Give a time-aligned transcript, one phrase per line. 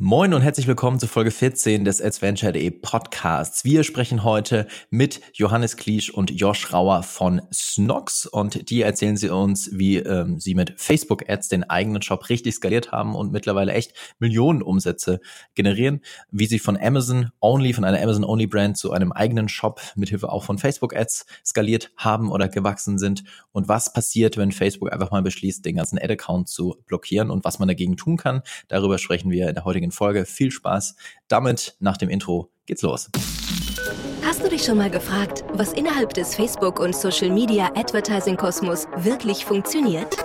[0.00, 3.64] Moin und herzlich willkommen zu Folge 14 des Adventure.de Podcasts.
[3.64, 9.28] Wir sprechen heute mit Johannes Kliesch und Josh Rauer von Snox und die erzählen sie
[9.28, 13.92] uns, wie ähm, sie mit Facebook-Ads den eigenen Shop richtig skaliert haben und mittlerweile echt
[14.20, 15.18] Millionen Umsätze
[15.56, 19.80] generieren, wie sie von Amazon Only, von einer Amazon Only Brand zu einem eigenen Shop
[19.96, 25.10] mithilfe auch von Facebook-Ads skaliert haben oder gewachsen sind und was passiert, wenn Facebook einfach
[25.10, 28.42] mal beschließt, den ganzen Ad-Account zu blockieren und was man dagegen tun kann.
[28.68, 30.24] Darüber sprechen wir in der heutigen heutigen Folge.
[30.24, 30.94] Viel Spaß.
[31.28, 33.10] Damit nach dem Intro geht's los.
[34.24, 40.16] Hast du dich schon mal gefragt, was innerhalb des Facebook- und Social-Media Advertising-Kosmos wirklich funktioniert?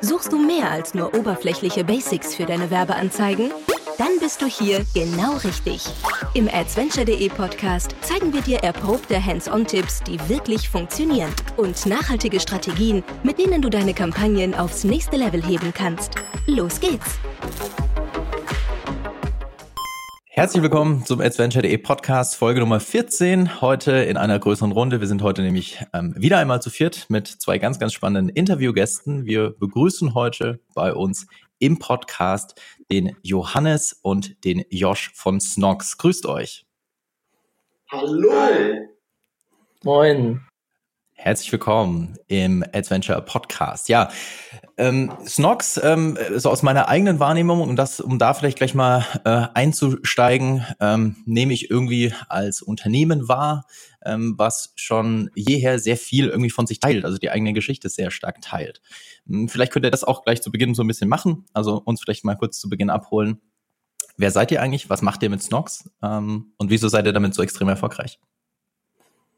[0.00, 3.52] Suchst du mehr als nur oberflächliche Basics für deine Werbeanzeigen?
[3.98, 5.86] Dann bist du hier genau richtig.
[6.34, 13.38] Im Adventure.de Podcast zeigen wir dir erprobte Hands-on-Tipps, die wirklich funktionieren und nachhaltige Strategien, mit
[13.38, 16.16] denen du deine Kampagnen aufs nächste Level heben kannst.
[16.46, 17.20] Los geht's!
[20.34, 23.60] Herzlich willkommen zum Adventure.de Podcast, Folge Nummer 14.
[23.60, 24.98] Heute in einer größeren Runde.
[24.98, 29.26] Wir sind heute nämlich ähm, wieder einmal zu viert mit zwei ganz, ganz spannenden Interviewgästen.
[29.26, 31.26] Wir begrüßen heute bei uns
[31.58, 32.58] im Podcast
[32.90, 35.98] den Johannes und den Josh von Snox.
[35.98, 36.64] Grüßt euch.
[37.90, 38.88] Hallo.
[39.84, 40.40] Moin.
[41.24, 43.88] Herzlich willkommen im Adventure Podcast.
[43.88, 44.10] Ja,
[44.76, 49.06] ähm, Snox, ähm, so aus meiner eigenen Wahrnehmung, um das, um da vielleicht gleich mal
[49.24, 53.66] äh, einzusteigen, ähm, nehme ich irgendwie als Unternehmen wahr,
[54.04, 58.10] ähm, was schon jeher sehr viel irgendwie von sich teilt, also die eigene Geschichte sehr
[58.10, 58.82] stark teilt.
[59.28, 62.00] Hm, vielleicht könnt ihr das auch gleich zu Beginn so ein bisschen machen, also uns
[62.02, 63.40] vielleicht mal kurz zu Beginn abholen.
[64.16, 64.90] Wer seid ihr eigentlich?
[64.90, 65.88] Was macht ihr mit Snox?
[66.02, 68.18] Ähm, und wieso seid ihr damit so extrem erfolgreich?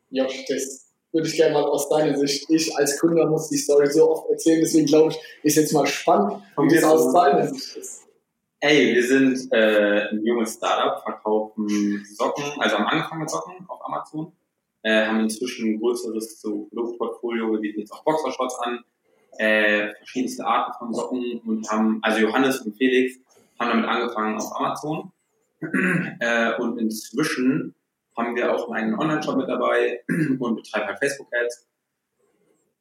[0.09, 0.84] Ja, das
[1.15, 4.31] würde ich gerne mal aus deiner Sicht, ich als Kunde muss die Story so oft
[4.31, 8.03] erzählen, deswegen glaube ich, ist jetzt mal spannend, wie das aus deiner Sicht ist.
[8.61, 13.85] Hey, wir sind äh, ein junges Startup, verkaufen Socken, also haben angefangen mit Socken auf
[13.87, 14.33] Amazon,
[14.83, 18.81] äh, haben inzwischen ein größeres so Produktportfolio, wir bieten jetzt auch Boxershorts an,
[19.39, 23.17] äh, verschiedenste Arten von Socken und haben, also Johannes und Felix
[23.61, 25.13] haben damit angefangen auf Amazon
[26.21, 27.75] äh, und inzwischen
[28.17, 30.03] haben wir auch einen Online-Shop mit dabei
[30.39, 31.69] und betreiben halt Facebook-Ads.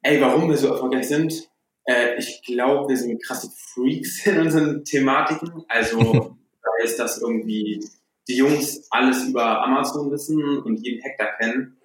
[0.02, 1.48] Ey, warum wir so erfolgreich sind?
[1.84, 5.64] Äh, ich glaube, wir sind krasse Freaks in unseren Thematiken.
[5.68, 5.98] Also,
[6.62, 7.84] da ist das irgendwie
[8.28, 11.76] die Jungs alles über Amazon wissen und jeden Hektar kennen.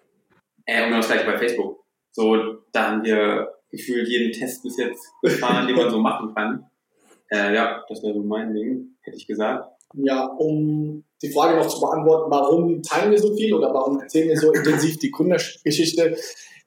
[0.65, 1.83] Äh, und das gleiche bei Facebook.
[2.11, 6.69] So, da haben wir gefühlt jeden Test bis jetzt gefahren, den man so machen kann.
[7.29, 9.69] Äh, ja, das wäre so mein Ding, hätte ich gesagt.
[9.93, 14.29] Ja, um die Frage noch zu beantworten, warum teilen wir so viel oder warum erzählen
[14.29, 16.15] wir so intensiv die Kundengeschichte?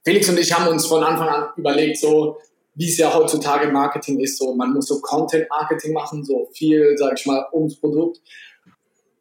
[0.04, 2.36] Felix und ich haben uns von Anfang an überlegt, so
[2.74, 6.96] wie es ja heutzutage Marketing ist, so man muss so Content Marketing machen, so viel,
[6.96, 8.20] sage ich mal, ums Produkt.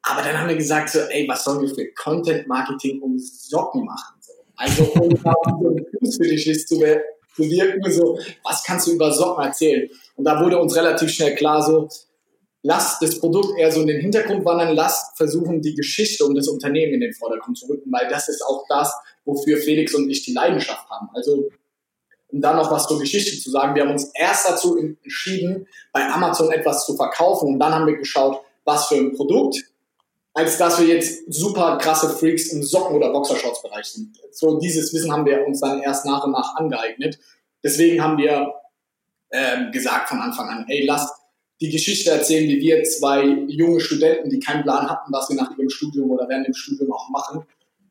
[0.04, 3.86] Aber dann haben wir gesagt, so, ey, was sollen wir für Content Marketing um Socken
[3.86, 4.16] machen?
[4.20, 4.34] So?
[4.56, 8.88] Also um da so ein Fuß für dich ist zu, zu wirken, so, was kannst
[8.88, 9.90] du über Socken erzählen?
[10.16, 11.88] Und da wurde uns relativ schnell klar, so,
[12.64, 16.48] lass das Produkt eher so in den Hintergrund wandern, lass versuchen, die Geschichte um das
[16.48, 18.94] Unternehmen in den Vordergrund zu rücken, weil das ist auch das,
[19.26, 21.10] wofür Felix und ich die Leidenschaft haben.
[21.14, 21.50] Also,
[22.28, 26.08] um da noch was zur Geschichte zu sagen, wir haben uns erst dazu entschieden, bei
[26.08, 29.58] Amazon etwas zu verkaufen und dann haben wir geschaut, was für ein Produkt,
[30.34, 34.18] als dass wir jetzt super krasse Freaks im Socken- oder Boxershorts-Bereich sind.
[34.32, 37.20] So dieses Wissen haben wir uns dann erst nach und nach angeeignet.
[37.64, 38.54] Deswegen haben wir
[39.32, 41.21] ähm, gesagt von Anfang an, ey, lasst
[41.62, 45.56] die Geschichte erzählen, wie wir zwei junge Studenten, die keinen Plan hatten, was sie nach
[45.58, 47.44] ihrem Studium oder während dem Studium auch machen.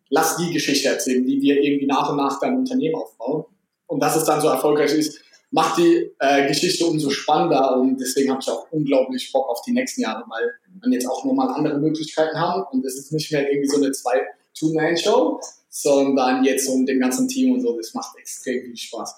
[0.08, 3.44] Lass die Geschichte erzählen, wie wir irgendwie nach und nach dein Unternehmen aufbauen.
[3.86, 5.20] Und dass es dann so erfolgreich ist,
[5.52, 7.78] macht die äh, Geschichte umso spannender.
[7.78, 10.50] Und deswegen habe ich auch unglaublich Bock auf die nächsten Jahre, weil
[10.80, 12.64] man jetzt auch nochmal andere Möglichkeiten haben.
[12.72, 14.20] Und es ist nicht mehr irgendwie so eine zwei
[14.58, 17.76] Two-Man-Show, sondern jetzt so mit dem ganzen Team und so.
[17.76, 19.14] Das macht extrem viel Spaß.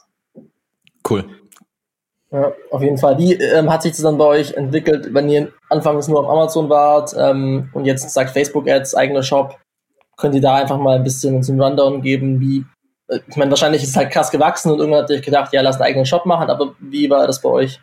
[1.08, 1.24] Cool.
[2.32, 3.18] Ja, auf jeden Fall.
[3.18, 6.70] Wie ähm, hat sich das dann bei euch entwickelt, wenn ihr anfangs nur auf Amazon
[6.70, 9.58] wart ähm, und jetzt sagt Facebook Ads, eigener Shop?
[10.16, 12.64] Könnt ihr da einfach mal ein bisschen uns einen Rundown geben, wie,
[13.08, 15.60] äh, ich meine, wahrscheinlich ist es halt krass gewachsen und irgendwann hat ihr gedacht, ja,
[15.60, 17.80] lass einen eigenen Shop machen, aber wie war das bei euch?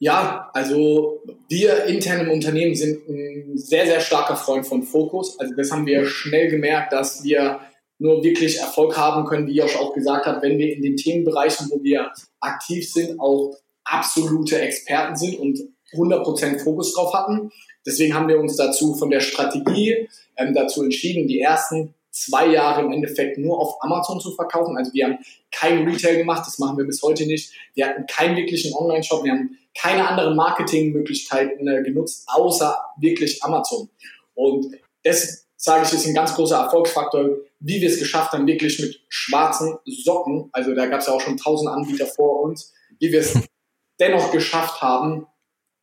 [0.00, 5.38] Ja, also wir intern im Unternehmen sind ein sehr, sehr starker Freund von Fokus.
[5.38, 7.60] Also das haben wir schnell gemerkt, dass wir
[8.04, 11.70] nur wirklich Erfolg haben können, wie Josh auch gesagt hat, wenn wir in den Themenbereichen,
[11.70, 15.58] wo wir aktiv sind, auch absolute Experten sind und
[15.94, 17.50] 100% Fokus drauf hatten.
[17.86, 22.82] Deswegen haben wir uns dazu von der Strategie ähm, dazu entschieden, die ersten zwei Jahre
[22.82, 24.76] im Endeffekt nur auf Amazon zu verkaufen.
[24.76, 25.18] Also wir haben
[25.50, 27.52] kein Retail gemacht, das machen wir bis heute nicht.
[27.72, 33.88] Wir hatten keinen wirklichen Online-Shop, wir haben keine anderen Marketingmöglichkeiten äh, genutzt, außer wirklich Amazon.
[34.34, 37.30] Und das, sage ich, ist ein ganz großer Erfolgsfaktor,
[37.66, 41.20] wie wir es geschafft haben, wirklich mit schwarzen Socken, also da gab es ja auch
[41.20, 43.38] schon tausend Anbieter vor uns, wie wir es
[44.00, 45.26] dennoch geschafft haben,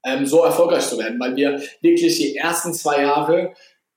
[0.06, 3.54] ähm, so erfolgreich zu werden, weil wir wirklich die ersten zwei Jahre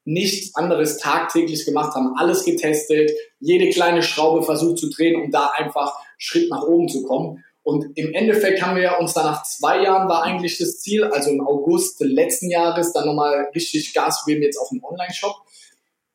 [0.06, 5.50] nichts anderes tagtäglich gemacht haben, alles getestet, jede kleine Schraube versucht zu drehen, um da
[5.54, 7.44] einfach Schritt nach oben zu kommen.
[7.62, 11.30] Und im Endeffekt haben wir uns dann nach zwei Jahren war eigentlich das Ziel, also
[11.30, 15.34] im August letzten Jahres, dann nochmal richtig Gas geben jetzt auf dem Online-Shop.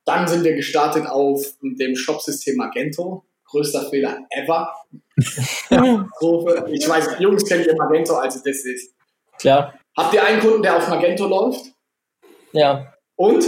[0.10, 3.26] Dann sind wir gestartet auf dem Shopsystem Magento.
[3.46, 4.74] Größter Fehler ever.
[5.18, 8.96] ich weiß, Jungs kennt ihr Magento, also das ist.
[9.40, 9.76] Klar.
[9.96, 11.64] Habt ihr einen Kunden, der auf Magento läuft?
[12.54, 12.92] Ja.
[13.18, 13.46] Und?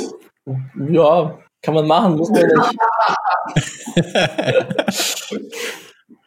[0.92, 2.56] Ja, kann man machen, muss man nicht.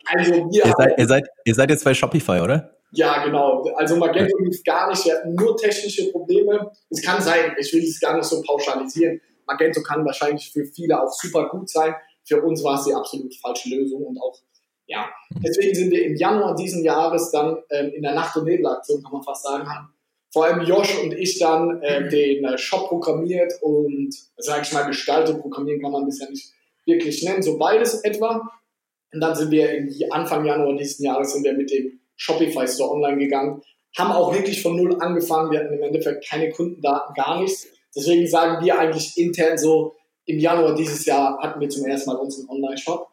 [0.06, 2.74] also wir ihr, seid, ihr, seid, ihr seid jetzt bei Shopify, oder?
[2.90, 3.62] Ja, genau.
[3.76, 5.04] Also Magento lief gar nicht.
[5.04, 6.72] Wir hatten nur technische Probleme.
[6.90, 9.20] Es kann sein, ich will es gar nicht so pauschalisieren.
[9.46, 11.94] Magento kann wahrscheinlich für viele auch super gut sein.
[12.24, 14.38] Für uns war es die absolut falsche Lösung und auch,
[14.86, 15.08] ja.
[15.30, 19.12] Deswegen sind wir im Januar diesen Jahres dann ähm, in der Nacht- und Nebelaktion, kann
[19.12, 19.94] man fast sagen, haben
[20.34, 24.82] vor allem Josh und ich dann äh, den äh, Shop programmiert und, sage ich mal,
[24.82, 25.40] gestaltet.
[25.40, 26.52] Programmieren kann man ja nicht
[26.84, 28.50] wirklich nennen, so beides etwa.
[29.12, 33.18] Und dann sind wir Anfang Januar diesen Jahres sind wir mit dem Shopify Store online
[33.18, 33.62] gegangen,
[33.96, 35.52] haben auch wirklich von null angefangen.
[35.52, 37.68] Wir hatten im Endeffekt keine Kundendaten, gar nichts.
[37.96, 39.94] Deswegen sagen wir eigentlich intern so,
[40.26, 43.08] im Januar dieses Jahr hatten wir zum ersten Mal unseren Online-Shop.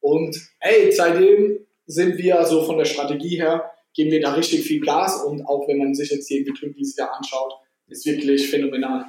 [0.00, 4.80] Und hey, seitdem sind wir so von der Strategie her geben wir da richtig viel
[4.80, 7.54] Gas und auch wenn man sich jetzt die Entwicklung dieses Jahr anschaut,
[7.86, 9.06] ist wirklich phänomenal.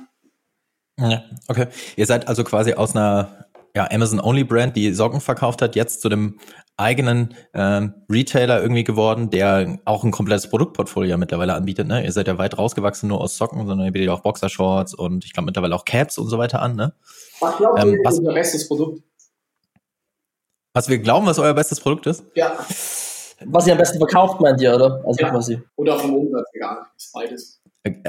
[0.99, 1.67] Ja, okay.
[1.95, 6.39] Ihr seid also quasi aus einer ja, Amazon-Only-Brand, die Socken verkauft hat, jetzt zu dem
[6.77, 11.87] eigenen ähm, Retailer irgendwie geworden, der auch ein komplettes Produktportfolio mittlerweile anbietet.
[11.87, 12.05] Ne?
[12.05, 15.33] Ihr seid ja weit rausgewachsen nur aus Socken, sondern ihr bietet auch Boxershorts und ich
[15.33, 16.75] glaube mittlerweile auch Caps und so weiter an.
[16.75, 16.93] Ne?
[17.39, 19.01] Was glaubt ähm, ihr, ist unser bestes Produkt?
[20.73, 22.23] Was wir glauben, was euer bestes Produkt ist?
[22.35, 22.57] Ja
[23.45, 25.03] was ihr am besten verkauft, meint ihr, oder?
[25.05, 25.29] Also ja.
[25.29, 25.61] quasi.
[25.75, 26.77] Oder vom Umsatz, egal.
[26.95, 27.61] Ist beides.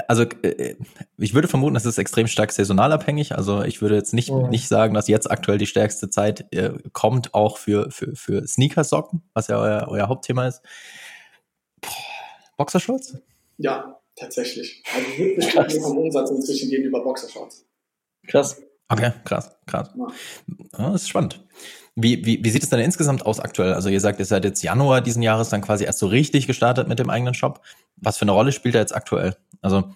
[0.08, 0.76] Also äh,
[1.16, 3.34] ich würde vermuten, es ist extrem stark saisonal abhängig.
[3.36, 4.48] Also ich würde jetzt nicht, mhm.
[4.48, 9.22] nicht sagen, dass jetzt aktuell die stärkste Zeit äh, kommt, auch für, für, für Sneakersocken,
[9.34, 10.62] was ja euer, euer Hauptthema ist.
[12.56, 13.16] Boxershorts?
[13.56, 14.82] Ja, tatsächlich.
[14.94, 17.64] Also 70 Prozent vom Umsatz inzwischen gehen über Boxershorts.
[18.26, 18.60] Krass.
[18.88, 19.90] Okay, krass, krass.
[19.96, 20.06] Ja.
[20.78, 20.92] ja.
[20.92, 21.44] das ist spannend.
[22.00, 23.74] Wie, wie, wie sieht es denn insgesamt aus aktuell?
[23.74, 26.86] Also ihr sagt, ihr seid jetzt Januar diesen Jahres dann quasi erst so richtig gestartet
[26.86, 27.60] mit dem eigenen Shop.
[27.96, 29.36] Was für eine Rolle spielt er jetzt aktuell?
[29.62, 29.90] Also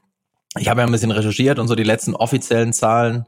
[0.59, 3.27] ich habe ja ein bisschen recherchiert und so die letzten offiziellen Zahlen,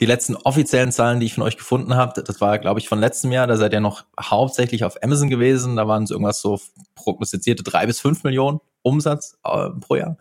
[0.00, 2.98] die letzten offiziellen Zahlen, die ich von euch gefunden habe, das war, glaube ich, von
[2.98, 5.76] letztem Jahr, da seid ihr noch hauptsächlich auf Amazon gewesen.
[5.76, 6.60] Da waren es irgendwas so
[6.96, 10.16] prognostizierte drei bis fünf Millionen Umsatz äh, pro Jahr.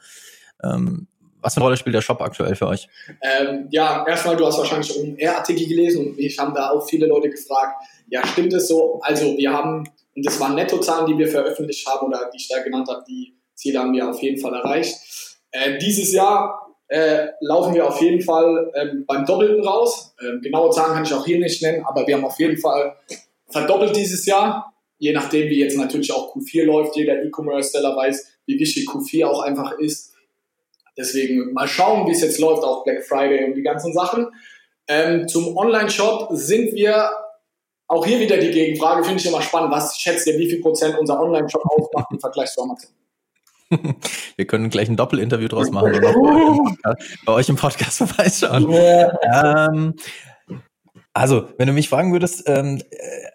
[0.63, 1.07] Ähm,
[1.47, 2.89] was für eine Rolle spielt der Shop aktuell für euch?
[3.21, 7.07] Ähm, ja, erstmal, du hast wahrscheinlich einen R-Artikel gelesen und ich habe da auch viele
[7.07, 8.99] Leute gefragt, ja, stimmt es so?
[9.01, 12.61] Also wir haben, und das waren Nettozahlen, die wir veröffentlicht haben oder die ich da
[12.61, 14.97] genannt habe, die Ziele haben wir auf jeden Fall erreicht.
[15.51, 20.13] Äh, dieses Jahr äh, laufen wir auf jeden Fall ähm, beim Doppelten raus.
[20.21, 22.97] Ähm, genaue Zahlen kann ich auch hier nicht nennen, aber wir haben auf jeden Fall
[23.47, 24.73] verdoppelt dieses Jahr.
[24.97, 26.97] Je nachdem, wie jetzt natürlich auch Q4 läuft.
[26.97, 30.16] Jeder E-Commerce-Seller weiß, wie wichtig Q4 auch einfach ist.
[30.97, 34.27] Deswegen mal schauen, wie es jetzt läuft, auch Black Friday und die ganzen Sachen.
[34.87, 37.11] Ähm, zum Online-Shop sind wir
[37.87, 39.71] auch hier wieder die Gegenfrage, finde ich immer spannend.
[39.71, 42.91] Was schätzt ihr, wie viel Prozent unser Online-Shop ausmacht im Vergleich zu Amazon?
[44.35, 46.77] Wir können gleich ein Doppelinterview draus machen und
[47.25, 48.71] bei euch im Podcast vorbeischauen.
[48.71, 49.67] Ja.
[49.67, 49.95] Ähm,
[51.17, 52.79] also, wenn du mich fragen würdest, ähm,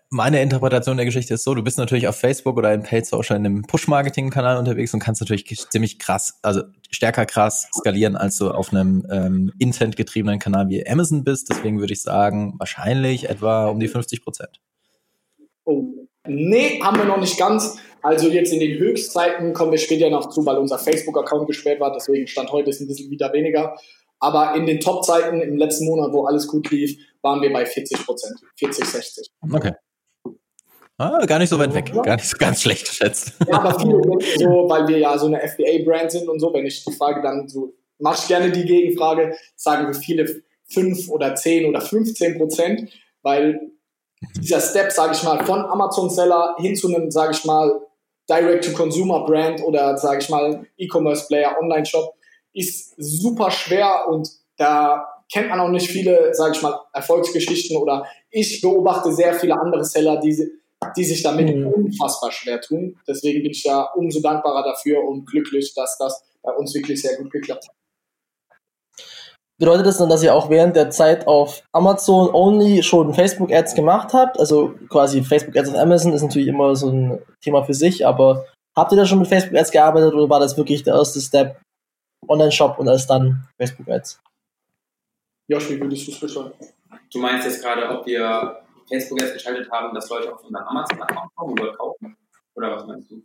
[0.09, 3.37] meine Interpretation der Geschichte ist so, du bist natürlich auf Facebook oder in Paid Social
[3.37, 8.53] in einem Push-Marketing-Kanal unterwegs und kannst natürlich ziemlich krass, also stärker krass skalieren, als du
[8.53, 11.51] auf einem ähm, Intent-getriebenen Kanal wie Amazon bist.
[11.51, 14.61] Deswegen würde ich sagen, wahrscheinlich etwa um die 50 Prozent.
[15.65, 15.83] Oh.
[16.25, 17.79] Nee, haben wir noch nicht ganz.
[18.01, 21.93] Also jetzt in den Höchstzeiten kommen wir später noch zu, weil unser Facebook-Account gesperrt war.
[21.93, 23.77] Deswegen stand heute ist ein bisschen wieder weniger.
[24.23, 28.07] Aber in den Top-Zeiten im letzten Monat, wo alles gut lief, waren wir bei 40
[28.07, 28.38] Prozent.
[28.57, 29.33] 40, 60.
[29.52, 29.73] Okay.
[30.97, 33.33] Ah, gar nicht so weit weg, gar nicht so ganz schlecht geschätzt.
[33.49, 34.00] Ja, aber viele
[34.37, 37.49] so, weil wir ja so eine FBA-Brand sind und so, wenn ich die Frage dann
[37.49, 42.93] so, mach ich gerne die Gegenfrage, sagen wir viele 5 oder 10 oder 15 Prozent,
[43.23, 43.73] weil
[44.37, 47.81] dieser Step, sage ich mal, von Amazon-Seller hin zu einem, sage ich mal,
[48.31, 52.14] Direct-to-Consumer-Brand oder, sage ich mal, E-Commerce-Player, Online-Shop,
[52.52, 58.06] ist super schwer und da kennt man auch nicht viele, sage ich mal, Erfolgsgeschichten oder
[58.30, 60.37] ich beobachte sehr viele andere Seller, die,
[60.97, 61.68] die sich damit mhm.
[61.68, 62.99] unfassbar schwer tun.
[63.09, 67.16] Deswegen bin ich da umso dankbarer dafür und glücklich, dass das bei uns wirklich sehr
[67.16, 67.75] gut geklappt hat.
[69.59, 74.12] Bedeutet das dann, dass ihr auch während der Zeit auf Amazon only schon Facebook-Ads gemacht
[74.12, 74.40] habt?
[74.40, 78.44] Also quasi Facebook-Ads auf Amazon ist natürlich immer so ein Thema für sich, aber
[78.75, 81.61] habt ihr da schon mit Facebook-Ads gearbeitet oder war das wirklich der erste Step
[82.29, 84.21] Online-Shop und erst dann Facebook-Ads?
[85.49, 86.52] Josh, wie würdest du es beschreiben?
[87.12, 91.50] Du meinst jetzt gerade, ob wir Facebook-Ads geschaltet haben, dass Leute auf unseren Amazon-Account kommen
[91.52, 92.17] und dort kaufen?
[92.55, 93.23] Oder was meinst du?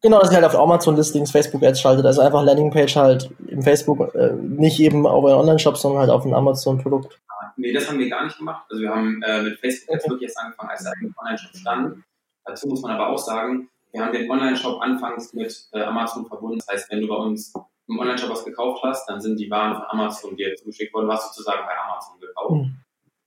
[0.00, 2.06] Genau, dass ihr halt auf Amazon-Listings Facebook-Ads schaltet.
[2.06, 6.24] Also einfach Landingpage halt im Facebook, äh, nicht eben auf euren Online-Shop, sondern halt auf
[6.24, 7.20] ein Amazon-Produkt.
[7.56, 8.64] Nee, das haben wir gar nicht gemacht.
[8.70, 10.10] Also wir haben äh, mit Facebook-Ads okay.
[10.10, 12.04] wirklich erst angefangen, als der Online-Shop stand.
[12.44, 16.58] Dazu muss man aber auch sagen, wir haben den Online-Shop anfangs mit äh, Amazon verbunden.
[16.58, 17.52] Das heißt, wenn du bei uns
[17.88, 21.28] im Online-Shop was gekauft hast, dann sind die Waren von Amazon dir zugeschickt worden, was
[21.28, 22.54] sozusagen bei Amazon gekauft.
[22.54, 22.76] Mhm.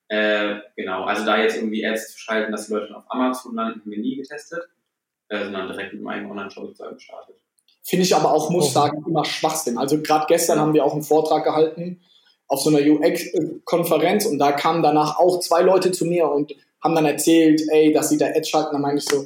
[0.07, 3.81] Äh, genau, also da jetzt irgendwie Ads zu schalten, dass die Leute auf Amazon landen,
[3.81, 4.69] haben wir nie getestet,
[5.29, 7.35] äh, sondern direkt mit meinem Online-Shop sozusagen gestartet.
[7.83, 9.77] Finde ich aber auch, muss ich sagen, immer Schwachsinn.
[9.77, 12.01] Also gerade gestern haben wir auch einen Vortrag gehalten
[12.47, 16.53] auf so einer UX-Konferenz und da kamen danach auch zwei Leute zu mir und
[16.83, 18.73] haben dann erzählt, ey, dass sie da Ads schalten.
[18.73, 19.25] Da meine ich so,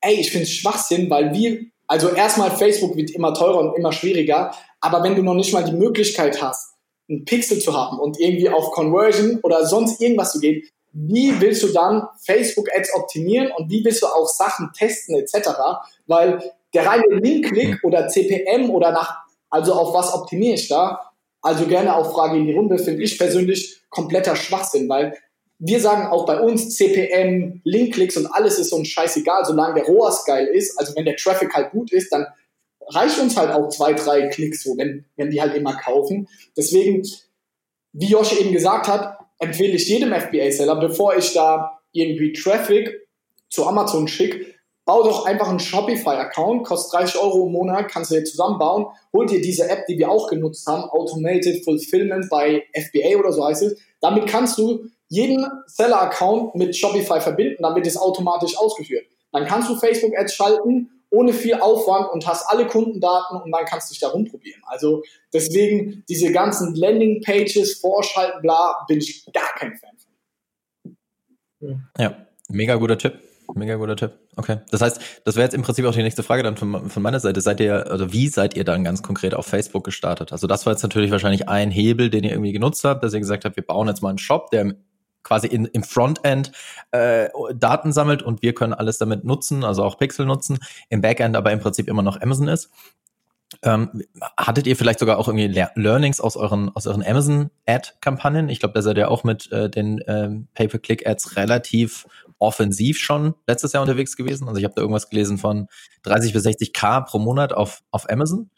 [0.00, 3.92] ey, ich finde es Schwachsinn, weil wir also erstmal Facebook wird immer teurer und immer
[3.92, 6.74] schwieriger, aber wenn du noch nicht mal die Möglichkeit hast,
[7.08, 10.62] einen Pixel zu haben und irgendwie auf Conversion oder sonst irgendwas zu gehen,
[10.92, 15.48] wie willst du dann Facebook-Ads optimieren und wie willst du auch Sachen testen etc.?
[16.06, 21.10] Weil der reine Link-Klick oder CPM oder nach, also auf was optimiere ich da?
[21.42, 25.14] Also gerne auch Frage in die Runde, finde ich persönlich kompletter Schwachsinn, weil
[25.66, 30.26] wir sagen auch bei uns CPM, Linkklicks und alles ist uns scheißegal, solange der ROAS
[30.26, 30.78] geil ist.
[30.78, 32.26] Also wenn der Traffic halt gut ist, dann
[32.88, 36.28] reicht uns halt auch zwei, drei Klicks so, wenn, wenn die halt immer kaufen.
[36.54, 37.02] Deswegen,
[37.92, 43.08] wie Josh eben gesagt hat, empfehle ich jedem FBA-Seller, bevor ich da irgendwie Traffic
[43.48, 44.44] zu Amazon schicke,
[44.84, 49.24] bau doch einfach einen Shopify-Account, kostet 30 Euro im Monat, kannst du dir zusammenbauen, hol
[49.24, 53.62] dir diese App, die wir auch genutzt haben, Automated Fulfillment bei FBA oder so heißt
[53.62, 53.78] es.
[54.02, 59.06] Damit kannst du jeden Seller-Account mit Shopify verbinden, dann wird es automatisch ausgeführt.
[59.32, 63.88] Dann kannst du Facebook-Ads schalten ohne viel Aufwand und hast alle Kundendaten und dann kannst
[63.88, 64.60] du dich da rumprobieren.
[64.66, 65.02] Also
[65.32, 69.96] deswegen diese ganzen Landing-Pages, Vorschalten, bla, bin ich gar kein Fan
[71.60, 71.82] von.
[71.98, 73.20] Ja, mega guter Tipp.
[73.54, 74.12] Mega guter Tipp.
[74.36, 74.58] Okay.
[74.70, 77.20] Das heißt, das wäre jetzt im Prinzip auch die nächste Frage dann von, von meiner
[77.20, 77.40] Seite.
[77.40, 80.32] Seid ihr, also wie seid ihr dann ganz konkret auf Facebook gestartet?
[80.32, 83.20] Also das war jetzt natürlich wahrscheinlich ein Hebel, den ihr irgendwie genutzt habt, dass ihr
[83.20, 84.74] gesagt habt, wir bauen jetzt mal einen Shop, der
[85.24, 86.52] quasi in, im Frontend
[86.92, 91.34] äh, Daten sammelt und wir können alles damit nutzen, also auch Pixel nutzen, im Backend
[91.34, 92.70] aber im Prinzip immer noch Amazon ist.
[93.62, 94.02] Ähm,
[94.36, 98.48] hattet ihr vielleicht sogar auch irgendwie Le Learnings aus euren aus euren Amazon Ad Kampagnen?
[98.48, 102.06] Ich glaube, da seid ihr auch mit äh, den ähm, Pay-per-Click Ads relativ
[102.38, 104.48] offensiv schon letztes Jahr unterwegs gewesen.
[104.48, 105.68] Also ich habe da irgendwas gelesen von
[106.02, 108.50] 30 bis 60 K pro Monat auf auf Amazon.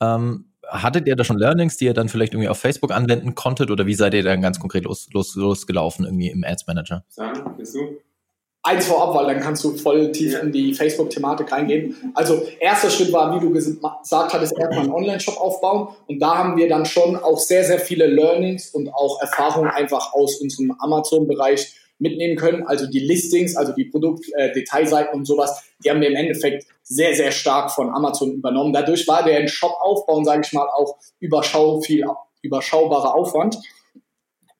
[0.00, 3.70] Ähm, hattet ihr da schon Learnings, die ihr dann vielleicht irgendwie auf Facebook anwenden konntet
[3.70, 7.04] oder wie seid ihr dann ganz konkret los, los, losgelaufen irgendwie im Ads Manager?
[7.08, 7.98] Sagen, bist du?
[8.64, 10.38] Eins vorab, weil dann kannst du voll tief ja.
[10.38, 11.96] in die Facebook-Thematik reingehen.
[12.14, 16.56] Also erster Schritt war, wie du gesagt hattest, erstmal einen Online-Shop aufbauen und da haben
[16.56, 21.74] wir dann schon auch sehr, sehr viele Learnings und auch Erfahrungen einfach aus unserem Amazon-Bereich
[21.98, 22.66] mitnehmen können.
[22.66, 27.14] Also die Listings, also die Produktdetailseiten äh, und sowas, die haben wir im Endeffekt sehr,
[27.14, 28.72] sehr stark von Amazon übernommen.
[28.72, 32.04] Dadurch war der Shop aufbauen, sage ich mal, auch überschau viel
[32.42, 33.56] überschaubarer Aufwand.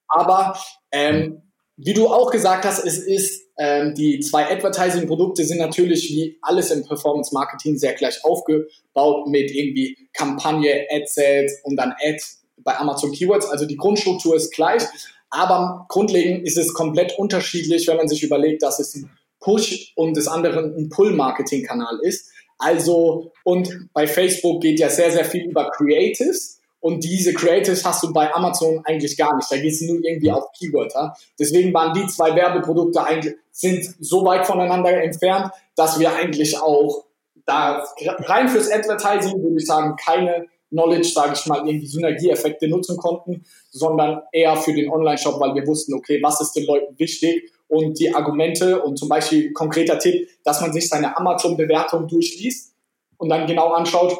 [0.07, 0.57] Aber
[0.93, 1.43] ähm,
[1.77, 6.71] wie du auch gesagt hast, es ist ähm, die zwei Advertising-Produkte sind natürlich wie alles
[6.71, 13.47] im Performance-Marketing sehr gleich aufgebaut mit irgendwie Kampagne, Ad-Sales und dann Ads bei Amazon Keywords.
[13.47, 14.83] Also die Grundstruktur ist gleich,
[15.31, 19.11] aber grundlegend ist es komplett unterschiedlich, wenn man sich überlegt, dass es ein
[19.43, 22.31] Push und des anderen ein Pull-Marketing-Kanal ist.
[22.59, 26.61] Also, und bei Facebook geht ja sehr, sehr viel über Creatives.
[26.81, 29.51] Und diese Creatives hast du bei Amazon eigentlich gar nicht.
[29.51, 31.17] Da geht es nur irgendwie auf Keywörter.
[31.39, 37.05] Deswegen waren die zwei Werbeprodukte eigentlich, sind so weit voneinander entfernt, dass wir eigentlich auch
[37.47, 42.97] da rein fürs Advertising, würde ich sagen, keine Knowledge, sage ich mal, irgendwie Synergieeffekte nutzen
[42.97, 47.53] konnten, sondern eher für den Online-Shop, weil wir wussten, okay, was ist den Leuten wichtig
[47.73, 52.75] und die Argumente und zum Beispiel konkreter Tipp, dass man sich seine Amazon-Bewertung durchliest
[53.17, 54.15] und dann genau anschaut,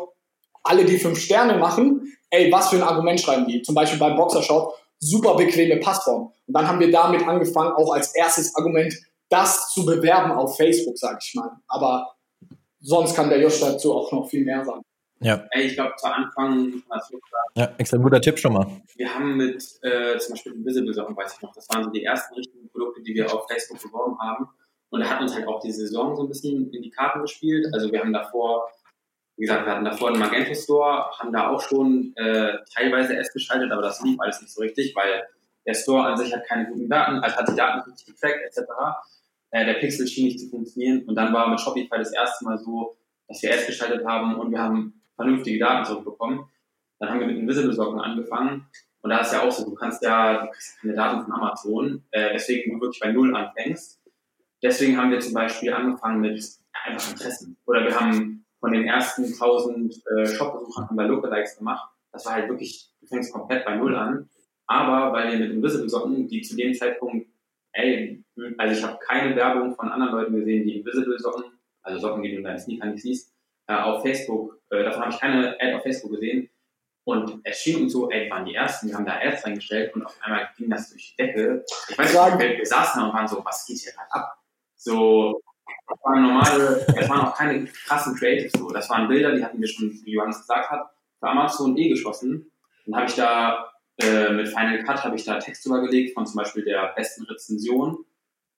[0.63, 3.61] alle, die fünf Sterne machen, ey, was für ein Argument schreiben die?
[3.61, 6.33] Zum Beispiel beim Boxershop, super bequeme Passform.
[6.47, 8.95] Und dann haben wir damit angefangen, auch als erstes Argument
[9.29, 11.51] das zu bewerben auf Facebook, sage ich mal.
[11.69, 12.15] Aber
[12.81, 14.81] sonst kann der Josh dazu auch noch viel mehr sagen.
[15.23, 15.47] Ja.
[15.55, 16.83] Ich glaube, zu Anfang,
[17.55, 18.67] ja, extrem guter Tipp schon mal.
[18.97, 22.05] Wir haben mit äh, zum Beispiel Invisible Sachen, weiß ich noch, das waren so die
[22.05, 24.49] ersten richtigen Produkte, die wir auf Facebook beworben haben.
[24.91, 27.67] Und da hat uns halt auch die Saison so ein bisschen in die Karten gespielt.
[27.73, 28.69] Also wir haben davor,
[29.37, 33.33] wie gesagt, wir hatten davor einen Magento Store, haben da auch schon äh, teilweise Ads
[33.33, 35.27] geschaltet, aber das lief alles nicht so richtig, weil
[35.67, 38.69] der Store an sich hat keine guten Daten, also hat die Daten nicht getrackt, etc.
[39.51, 41.05] Äh, der Pixel schien nicht zu funktionieren.
[41.07, 42.97] Und dann war mit Shopify das erste Mal so,
[43.29, 46.45] dass wir Ads geschaltet haben und wir haben vernünftige Daten zurückbekommen.
[46.99, 48.67] Dann haben wir mit Invisible Socken angefangen.
[49.03, 52.05] Und da ist ja auch so, du kannst ja, du kriegst keine Daten von Amazon,
[52.13, 54.01] äh, deswegen du wirklich bei Null anfängst.
[54.63, 57.57] Deswegen haben wir zum Beispiel angefangen mit ja, einfach Interessen.
[57.67, 61.91] Oder wir haben von den ersten 1000 äh, Shop-Besuchern haben wir Lookalikes gemacht.
[62.13, 64.29] Das war halt wirklich, du fängst komplett bei Null an.
[64.67, 67.27] Aber weil wir mit Invisible Socken, die zu dem Zeitpunkt,
[67.73, 68.25] ey,
[68.59, 71.45] also ich habe keine Werbung von anderen Leuten gesehen, die Invisible Socken,
[71.83, 73.35] also Socken, die du in deinen Sneakern nicht siehst,
[73.67, 76.49] äh, auf Facebook, äh, davon habe ich keine Ad auf Facebook gesehen.
[77.05, 80.07] Und es schien uns so, ey, waren die Ersten, die haben da Ads reingestellt und
[80.07, 81.65] auf einmal ging das durch die Decke.
[81.89, 84.39] Ich weiß nicht, wir, wir saßen da und waren so, was geht hier gerade ab?
[84.77, 85.43] So,
[85.89, 88.71] das waren normale, es waren auch keine krassen Creatives so.
[88.71, 92.53] Das waren Bilder, die hatten wir schon, wie Johannes gesagt hat, für Amazon eh geschossen.
[92.87, 96.37] Dann habe ich da äh, mit Final Cut habe ich da Text übergelegt von zum
[96.37, 98.05] Beispiel der besten Rezension.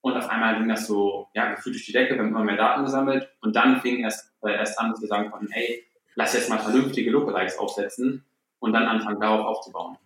[0.02, 2.58] Und auf einmal ging das so, ja, gefühlt durch die Decke, wir haben immer mehr
[2.58, 3.30] Daten gesammelt.
[3.40, 5.82] Und dann fing erst, äh, erst an, dass wir sagen konnten, hey,
[6.14, 8.24] lass jetzt mal vernünftige Lookalikes aufsetzen
[8.60, 9.96] und dann anfangen, darauf aufzubauen.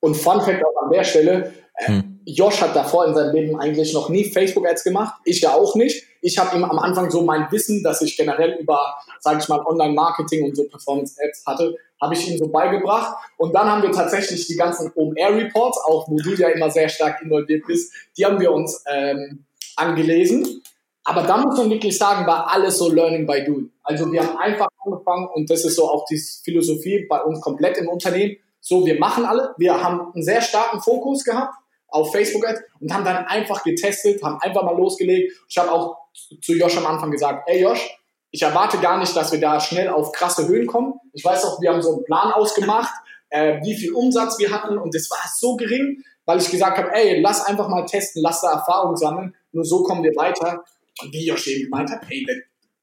[0.00, 2.20] Und Fun Fact auch an der Stelle, äh, hm.
[2.24, 6.04] Josh hat davor in seinem Leben eigentlich noch nie Facebook-Ads gemacht, ich ja auch nicht.
[6.20, 8.78] Ich habe ihm am Anfang so mein Wissen, das ich generell über,
[9.20, 13.16] sage ich mal, Online-Marketing und so Performance-Ads hatte, habe ich ihm so beigebracht.
[13.38, 17.22] Und dann haben wir tatsächlich die ganzen OMR-Reports, auch wo du ja immer sehr stark
[17.22, 19.44] involviert bist, die haben wir uns ähm,
[19.76, 20.62] angelesen.
[21.04, 23.70] Aber da muss man wirklich sagen, war alles so Learning by Doing.
[23.82, 27.78] Also wir haben einfach angefangen und das ist so auch die Philosophie bei uns komplett
[27.78, 28.36] im Unternehmen.
[28.60, 29.54] So, wir machen alle.
[29.56, 31.54] Wir haben einen sehr starken Fokus gehabt
[31.88, 35.32] auf Facebook Ads und haben dann einfach getestet, haben einfach mal losgelegt.
[35.48, 35.96] Ich habe auch
[36.42, 37.98] zu Josh am Anfang gesagt, ey Josh,
[38.30, 40.94] ich erwarte gar nicht, dass wir da schnell auf krasse Höhen kommen.
[41.14, 42.92] Ich weiß auch, wir haben so einen Plan ausgemacht,
[43.30, 46.92] äh, wie viel Umsatz wir hatten und das war so gering, weil ich gesagt habe,
[46.92, 50.62] ey, lass einfach mal testen, lass da Erfahrung sammeln, nur so kommen wir weiter.
[51.00, 52.26] Und wie Josh eben gemeint hat, ey,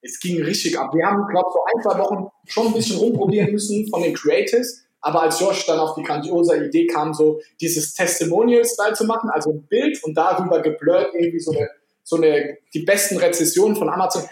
[0.06, 0.94] es ging richtig ab.
[0.94, 4.14] Wir haben, glaube ich, so ein, zwei Wochen schon ein bisschen rumprobieren müssen von den
[4.14, 9.30] Creatives, aber als Josh dann auf die grandiose Idee kam, so dieses Testimonial-Style zu machen,
[9.30, 11.70] also ein Bild und darüber geblurrt irgendwie so eine,
[12.04, 14.24] so eine, die besten Rezessionen von Amazon,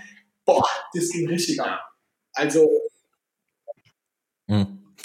[0.46, 1.80] boah, das ging richtig ab.
[2.34, 2.70] Also.
[4.48, 4.96] Hm.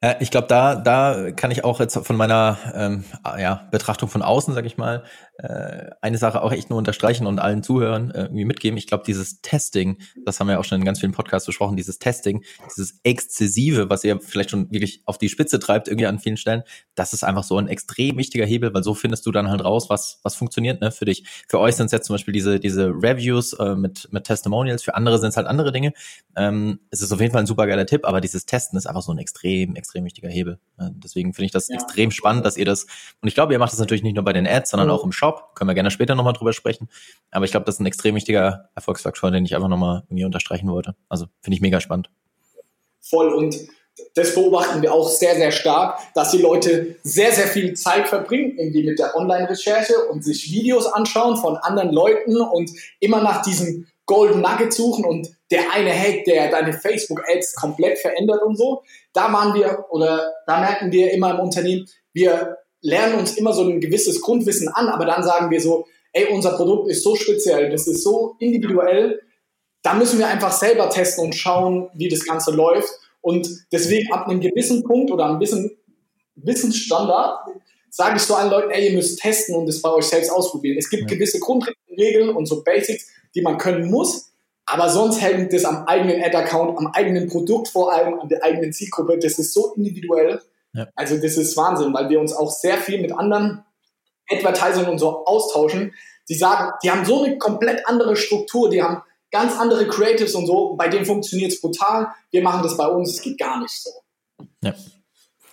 [0.00, 3.04] Äh, ich glaube, da, da kann ich auch jetzt von meiner ähm,
[3.38, 5.04] ja, Betrachtung von außen, sage ich mal,
[5.38, 8.76] äh, eine Sache auch echt nur unterstreichen und allen Zuhörern äh, irgendwie mitgeben.
[8.76, 11.98] Ich glaube, dieses Testing, das haben wir auch schon in ganz vielen Podcasts besprochen, dieses
[11.98, 16.36] Testing, dieses Exzessive, was ihr vielleicht schon wirklich auf die Spitze treibt, irgendwie an vielen
[16.36, 16.62] Stellen,
[16.94, 19.90] das ist einfach so ein extrem wichtiger Hebel, weil so findest du dann halt raus,
[19.90, 21.24] was, was funktioniert ne, für dich.
[21.48, 24.94] Für euch sind es jetzt zum Beispiel diese, diese Reviews äh, mit, mit Testimonials, für
[24.94, 25.94] andere sind es halt andere Dinge.
[26.36, 29.02] Ähm, es ist auf jeden Fall ein super geiler Tipp, aber dieses Testen ist einfach
[29.02, 30.60] so ein extrem, extrem wichtiger Hebel.
[30.78, 31.74] Äh, deswegen finde ich das ja.
[31.74, 32.84] extrem spannend, dass ihr das,
[33.20, 34.94] und ich glaube, ihr macht das natürlich nicht nur bei den Ads, sondern mhm.
[34.94, 35.54] auch im Shop Shop.
[35.54, 36.88] Können wir gerne später nochmal drüber sprechen.
[37.30, 40.68] Aber ich glaube, das ist ein extrem wichtiger Erfolgsfaktor, den ich einfach nochmal irgendwie unterstreichen
[40.68, 40.94] wollte.
[41.08, 42.10] Also finde ich mega spannend.
[43.00, 43.56] Voll und
[44.14, 48.58] das beobachten wir auch sehr, sehr stark, dass die Leute sehr, sehr viel Zeit verbringen,
[48.58, 53.86] irgendwie mit der Online-Recherche und sich Videos anschauen von anderen Leuten und immer nach diesem
[54.06, 58.82] Golden Nugget suchen und der eine Hack, der deine Facebook-Ads komplett verändert und so.
[59.12, 63.64] Da waren wir oder da merken wir immer im Unternehmen, wir lernen uns immer so
[63.64, 67.70] ein gewisses Grundwissen an, aber dann sagen wir so, ey, unser Produkt ist so speziell,
[67.70, 69.22] das ist so individuell,
[69.82, 72.90] da müssen wir einfach selber testen und schauen, wie das Ganze läuft.
[73.20, 75.76] Und deswegen ab einem gewissen Punkt oder einem gewissen
[76.36, 77.48] Wissensstandard
[77.90, 80.76] sage ich so allen Leuten, ey, ihr müsst testen und das bei euch selbst ausprobieren.
[80.78, 81.16] Es gibt ja.
[81.16, 84.30] gewisse Grundregeln und so Basics, die man können muss,
[84.66, 88.72] aber sonst hängt das am eigenen Ad-Account, am eigenen Produkt vor allem, an der eigenen
[88.72, 89.18] Zielgruppe.
[89.18, 90.40] Das ist so individuell.
[90.74, 90.88] Ja.
[90.94, 93.64] Also das ist Wahnsinn, weil wir uns auch sehr viel mit anderen
[94.30, 95.94] Advertisern und so austauschen.
[96.28, 100.46] Die sagen, die haben so eine komplett andere Struktur, die haben ganz andere Creatives und
[100.46, 100.74] so.
[100.76, 102.08] Bei denen funktioniert es brutal.
[102.30, 103.90] Wir machen das bei uns, es geht gar nicht so.
[104.62, 104.74] Ja.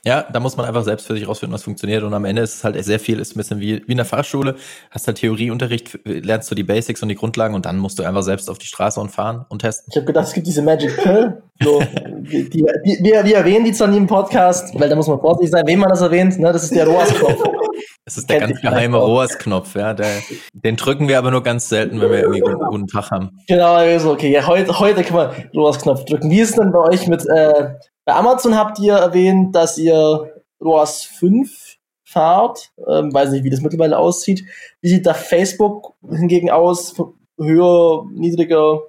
[0.04, 2.02] Ja, da muss man einfach selbst für sich rausfinden, was funktioniert.
[2.02, 4.06] Und am Ende ist es halt sehr viel, ist ein bisschen wie, wie in der
[4.06, 4.56] Fachschule.
[4.90, 8.24] Hast halt Theorieunterricht, lernst du die Basics und die Grundlagen und dann musst du einfach
[8.24, 9.92] selbst auf die Straße und fahren und testen.
[9.92, 11.44] Ich habe gedacht, es gibt diese Magic Pill.
[11.62, 11.80] So,
[12.22, 15.20] die, die, die, wir, wir erwähnen die zwar nie im Podcast, weil da muss man
[15.20, 16.40] vorsichtig sein, wem man das erwähnt.
[16.40, 16.52] Ne?
[16.52, 17.44] Das ist der ROAS-Knopf.
[18.04, 19.94] Das ist der ganz geheime ROAS-Knopf, ja.
[19.94, 20.08] Der,
[20.54, 23.30] den drücken wir aber nur ganz selten, wenn wir irgendwie einen guten Tag haben.
[23.48, 26.32] Genau, also okay, ja, heute, heute kann man ROAS-Knopf drücken.
[26.32, 27.76] Wie ist es denn bei euch mit, äh,
[28.12, 32.74] bei Amazon habt ihr erwähnt, dass ihr ROAS 5 fahrt.
[32.86, 34.43] Ähm, weiß nicht, wie das mittlerweile aussieht.
[34.82, 36.93] Wie sieht da Facebook hingegen aus?
[37.39, 38.82] Höher, niedriger,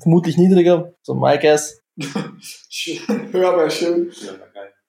[0.00, 1.82] vermutlich niedriger, so my guess.
[3.32, 4.10] Höher aber schön.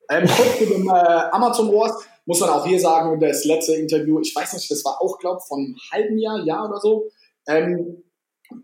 [0.09, 0.91] Ähm, kurz zu dem äh,
[1.33, 5.01] Amazon ROAS muss man auch hier sagen, das letzte Interview, ich weiß nicht, das war
[5.01, 7.09] auch, glaube von einem halben Jahr, Jahr oder so.
[7.45, 8.05] Ähm,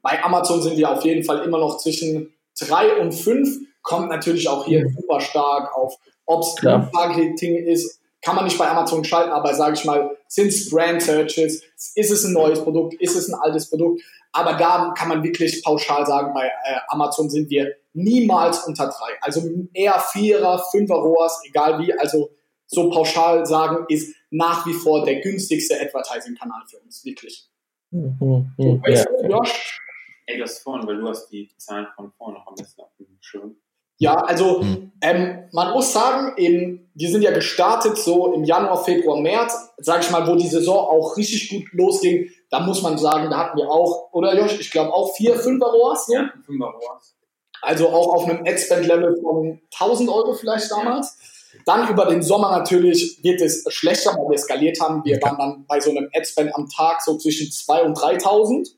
[0.02, 3.68] bei Amazon sind wir auf jeden Fall immer noch zwischen drei und fünf.
[3.88, 4.98] Kommt natürlich auch hier mhm.
[5.00, 5.96] super stark auf,
[6.26, 10.48] ob es Marketing ist, kann man nicht bei Amazon schalten, aber sage ich mal, sind
[10.48, 11.64] es Brand Searches,
[11.96, 14.02] ist es ein neues Produkt, ist es ein altes Produkt,
[14.34, 19.14] aber da kann man wirklich pauschal sagen, bei äh, Amazon sind wir niemals unter drei.
[19.22, 19.42] Also
[19.74, 22.30] eher Vierer, Fünfer ROAS, egal wie, also
[22.66, 27.50] so pauschal sagen, ist nach wie vor der günstigste Advertising-Kanal für uns, wirklich.
[27.92, 29.06] Mhm, mhm, ja.
[29.30, 29.80] Josh?
[30.26, 33.08] Ey, das vorne, weil du hast die Zahlen von vorne noch am besten auf dem
[33.22, 33.56] Schirm.
[33.98, 34.92] Ja, also mhm.
[35.02, 40.04] ähm, man muss sagen, eben, wir sind ja gestartet so im Januar, Februar, März, sage
[40.04, 42.30] ich mal, wo die Saison auch richtig gut losging.
[42.50, 45.68] Da muss man sagen, da hatten wir auch, oder Josh, ich glaube auch vier, fünfer
[45.68, 46.08] ROAS.
[46.10, 47.16] Ja, fünfer ROAS.
[47.62, 51.18] Also auch auf einem Ad-Spend-Level von 1000 Euro vielleicht damals.
[51.66, 55.04] Dann über den Sommer natürlich wird es schlechter, weil wir skaliert haben.
[55.04, 58.70] Wir waren dann bei so einem Ad-Spend am Tag so zwischen 2.000 und 3.000.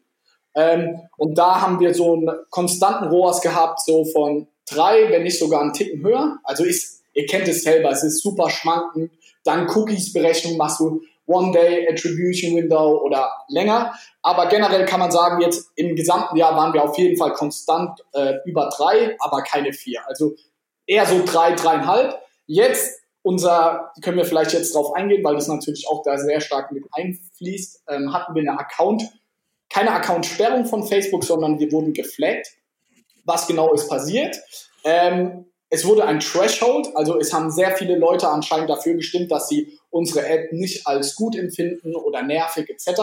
[0.55, 5.39] Ähm, und da haben wir so einen konstanten ROAS gehabt, so von drei, wenn nicht
[5.39, 6.37] sogar einen Ticken höher.
[6.43, 9.11] Also ist, ihr kennt es selber, es ist super schwankend.
[9.43, 13.93] Dann Cookies-Berechnung machst du One-Day Attribution Window oder länger.
[14.21, 17.99] Aber generell kann man sagen, jetzt im gesamten Jahr waren wir auf jeden Fall konstant
[18.13, 20.01] äh, über drei, aber keine vier.
[20.07, 20.35] Also
[20.87, 22.19] eher so drei, dreieinhalb.
[22.47, 26.71] Jetzt unser, können wir vielleicht jetzt drauf eingehen, weil das natürlich auch da sehr stark
[26.71, 29.03] mit einfließt, ähm, hatten wir eine Account,
[29.69, 32.58] keine Account-Sperrung von Facebook, sondern wir wurden geflaggt
[33.29, 34.35] was genau ist passiert.
[34.83, 39.47] Ähm, es wurde ein Threshold, also es haben sehr viele Leute anscheinend dafür gestimmt, dass
[39.47, 43.01] sie unsere Ad nicht als gut empfinden oder nervig etc.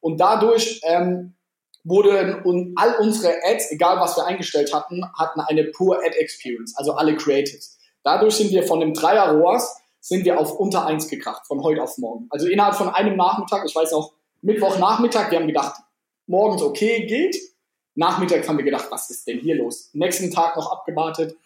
[0.00, 1.34] Und dadurch ähm,
[1.82, 6.94] wurden all unsere Ads, egal was wir eingestellt hatten, hatten eine pure Ad Experience, also
[6.94, 7.78] alle Creatives.
[8.04, 11.82] Dadurch sind wir von dem Dreier ROAS sind wir auf unter eins gekracht, von heute
[11.82, 12.28] auf morgen.
[12.30, 15.80] Also innerhalb von einem Nachmittag, ich weiß auch, Mittwochnachmittag, wir haben gedacht,
[16.26, 17.36] morgens okay, geht.
[17.98, 19.90] Nachmittags haben wir gedacht, was ist denn hier los?
[19.92, 21.36] Nächsten Tag noch abgewartet,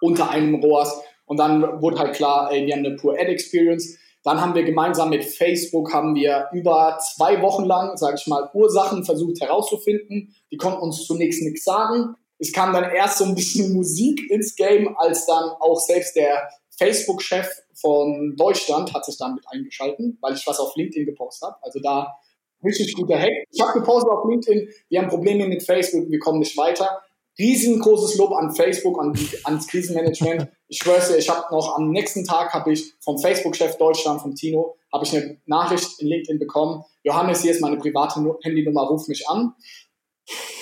[0.00, 1.02] unter einem ROAS.
[1.24, 3.98] Und dann wurde halt klar, ey, wir haben eine Pure Ad Experience.
[4.22, 8.48] Dann haben wir gemeinsam mit Facebook haben wir über zwei Wochen lang, sage ich mal,
[8.54, 10.36] Ursachen versucht herauszufinden.
[10.52, 12.14] Die konnten uns zunächst nichts sagen.
[12.38, 16.48] Es kam dann erst so ein bisschen Musik ins Game, als dann auch selbst der
[16.78, 21.56] Facebook-Chef von Deutschland hat sich dann mit eingeschalten, weil ich was auf LinkedIn gepostet habe.
[21.62, 22.16] Also da
[22.64, 23.32] Richtig guter Hack.
[23.50, 27.00] Ich habe gepostet auf LinkedIn, wir haben Probleme mit Facebook, wir kommen nicht weiter.
[27.38, 29.12] Riesengroßes Lob an Facebook, an,
[29.44, 30.48] ans Krisenmanagement.
[30.68, 34.34] Ich schwör's dir, ich habe noch am nächsten Tag habe ich vom Facebook-Chef Deutschland, vom
[34.34, 36.82] Tino, habe ich eine Nachricht in LinkedIn bekommen.
[37.02, 39.54] Johannes, hier ist meine private Handynummer, ruf mich an.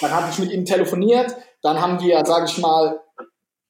[0.00, 1.34] Dann habe ich mit ihm telefoniert.
[1.62, 3.00] Dann haben wir, sage ich mal,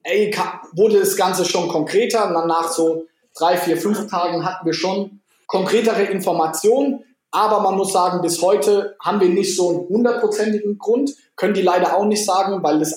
[0.03, 0.35] ey,
[0.73, 2.27] wurde das Ganze schon konkreter.
[2.27, 3.07] Und dann nach so
[3.37, 7.05] drei, vier, fünf Tagen hatten wir schon konkretere Informationen.
[7.35, 11.63] Aber man muss sagen, bis heute haben wir nicht so einen hundertprozentigen Grund, können die
[11.63, 12.97] leider auch nicht sagen, weil das,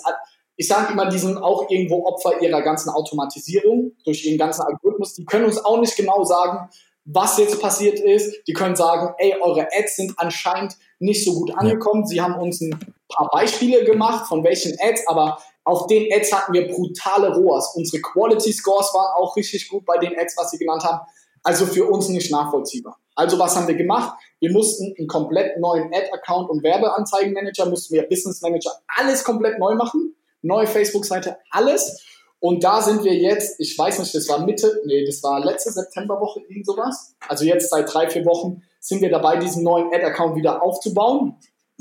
[0.55, 5.15] ich sage immer, die sind auch irgendwo Opfer ihrer ganzen Automatisierung durch ihren ganzen Algorithmus.
[5.15, 6.69] Die können uns auch nicht genau sagen,
[7.05, 8.47] was jetzt passiert ist.
[8.47, 12.05] Die können sagen, ey, eure Ads sind anscheinend nicht so gut angekommen.
[12.05, 12.77] Sie haben uns ein
[13.09, 17.73] paar Beispiele gemacht, von welchen Ads, aber auf den Ads hatten wir brutale ROAS.
[17.75, 20.99] Unsere Quality Scores waren auch richtig gut bei den Ads, was sie genannt haben.
[21.41, 22.99] Also für uns nicht nachvollziehbar.
[23.17, 24.15] Also was haben wir gemacht?
[24.39, 29.73] Wir mussten einen komplett neuen Ad-Account und Werbeanzeigenmanager, mussten wir Business Manager, alles komplett neu
[29.73, 30.15] machen.
[30.43, 32.05] Neue Facebook-Seite, alles.
[32.39, 35.71] Und da sind wir jetzt, ich weiß nicht, das war Mitte, nee, das war letzte
[35.71, 37.15] Septemberwoche, irgend sowas.
[37.27, 41.37] Also jetzt seit drei, vier Wochen sind wir dabei, diesen neuen Ad-Account wieder aufzubauen.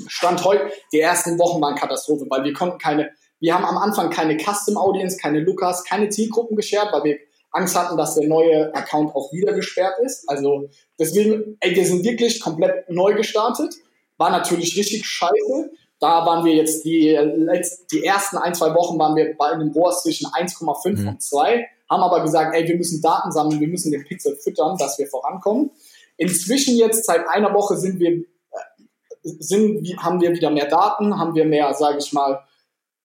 [0.06, 4.08] Stand heute, die ersten Wochen waren Katastrophe, weil wir konnten keine, wir haben am Anfang
[4.08, 7.18] keine Custom Audience, keine Lukas, keine Zielgruppen geschert, weil wir
[7.52, 10.28] Angst hatten, dass der neue Account auch wieder gesperrt ist.
[10.28, 13.74] Also deswegen, ey, wir sind wirklich komplett neu gestartet.
[14.18, 15.70] War natürlich richtig scheiße.
[15.98, 19.72] Da waren wir jetzt die, letzt, die ersten ein, zwei Wochen waren wir bei einem
[19.72, 21.08] ROAS zwischen 1,5 mhm.
[21.08, 24.76] und 2, haben aber gesagt, ey, wir müssen Daten sammeln, wir müssen den Pixel füttern,
[24.76, 25.70] dass wir vorankommen.
[26.18, 28.24] Inzwischen jetzt seit einer Woche sind wir, äh,
[29.22, 32.40] sind, haben wir wieder mehr Daten, haben wir mehr, sage ich mal,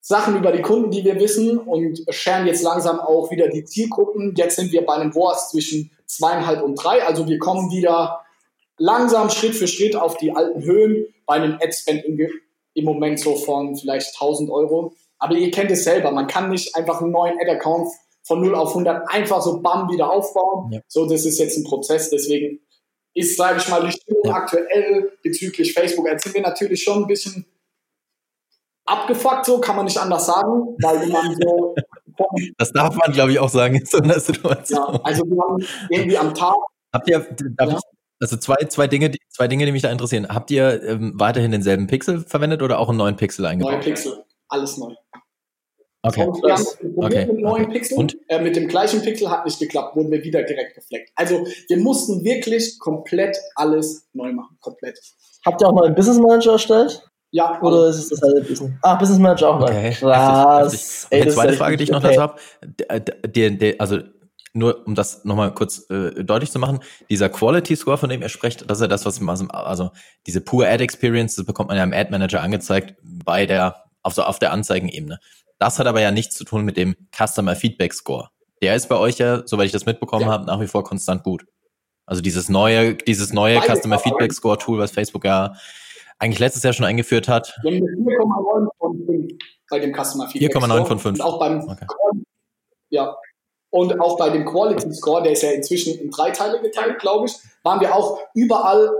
[0.02, 4.34] Sachen über die Kunden, die wir wissen und scheren jetzt langsam auch wieder die Zielgruppen.
[4.36, 8.22] Jetzt sind wir bei einem ROAS zwischen zweieinhalb und drei, also wir kommen wieder
[8.78, 12.04] langsam Schritt für Schritt auf die alten Höhen bei einem Ad-Spend
[12.74, 14.94] im Moment so von vielleicht 1000 Euro.
[15.20, 17.90] Aber ihr kennt es selber, man kann nicht einfach einen neuen Ad-Account
[18.24, 20.72] von 0 auf 100 einfach so bam wieder aufbauen.
[20.72, 20.80] Ja.
[20.88, 22.60] So, das ist jetzt ein Prozess, deswegen
[23.14, 24.34] ist, sage ich mal, die Stimmung ja.
[24.34, 26.08] aktuell bezüglich Facebook.
[26.08, 27.46] Jetzt sind wir natürlich schon ein bisschen
[28.86, 31.76] abgefuckt, so kann man nicht anders sagen, weil man so.
[32.58, 34.94] Das darf man, glaube ich, auch sagen in so einer Situation.
[34.94, 36.56] Ja, also wir haben irgendwie am Tag.
[36.94, 37.26] Habt ihr,
[37.60, 37.68] ja?
[37.68, 37.76] ich,
[38.20, 40.28] also zwei, zwei Dinge, die, zwei Dinge, die mich da interessieren.
[40.30, 43.74] Habt ihr ähm, weiterhin denselben Pixel verwendet oder auch einen neuen Pixel eingebaut?
[43.74, 44.94] Neue Pixel, alles neu.
[46.04, 46.26] Okay.
[46.26, 47.26] Und wir haben ein okay.
[47.28, 47.74] mit neuen okay.
[47.74, 47.98] Pixel.
[47.98, 48.18] Und?
[48.28, 51.12] Äh, mit dem gleichen Pixel hat nicht geklappt, wurden wir wieder direkt gefleckt.
[51.16, 54.58] Also wir mussten wirklich komplett alles neu machen.
[54.62, 55.00] Komplett.
[55.46, 57.11] Habt ihr auch mal einen Business Manager erstellt?
[57.32, 57.60] Ja.
[57.62, 58.72] Oder ist es das halt Business?
[58.82, 59.70] Ah, Business Manager auch noch.
[59.70, 59.92] Okay.
[59.92, 61.08] Krass.
[61.10, 62.16] Ey, die zweite Frage, die ich noch okay.
[62.16, 64.00] dazu habe, also
[64.54, 68.30] nur um das nochmal kurz äh, deutlich zu machen, dieser Quality Score, von dem ihr
[68.30, 69.92] sprecht, das ist ja das, was man, also
[70.28, 74.14] diese pure Ad Experience, das bekommt man ja im Ad Manager angezeigt bei der, auf,
[74.14, 75.20] so, auf der Anzeigenebene.
[75.58, 78.30] Das hat aber ja nichts zu tun mit dem Customer Feedback Score.
[78.62, 80.32] Der ist bei euch ja, soweit ich das mitbekommen ja.
[80.32, 81.46] habe, nach wie vor konstant gut.
[82.06, 85.54] Also dieses neue, dieses neue Beide Customer Feedback Score Tool, was Facebook ja
[86.22, 87.58] eigentlich letztes Jahr schon eingeführt hat.
[87.64, 89.34] Wir haben 4,9 von 5
[89.70, 91.20] bei dem Customer Feedback 4,9 von 5.
[91.20, 91.86] Und auch beim, okay.
[92.90, 93.18] ja,
[93.72, 97.26] und auch bei dem Quality Score, der ist ja inzwischen in drei Teile geteilt, glaube
[97.26, 98.92] ich, waren wir auch überall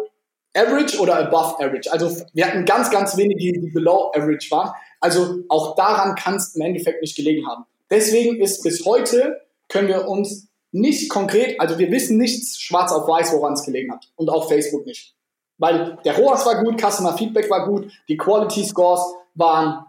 [0.56, 1.92] average oder above average.
[1.92, 4.72] Also wir hatten ganz, ganz wenige, die below average waren.
[5.00, 7.66] Also auch daran kann es im Endeffekt nicht gelegen haben.
[7.90, 13.08] Deswegen ist bis heute, können wir uns nicht konkret, also wir wissen nichts schwarz auf
[13.08, 14.10] weiß, woran es gelegen hat.
[14.16, 15.14] Und auch Facebook nicht.
[15.62, 19.02] Weil der ROAS war gut, Customer Feedback war gut, die Quality Scores
[19.36, 19.86] waren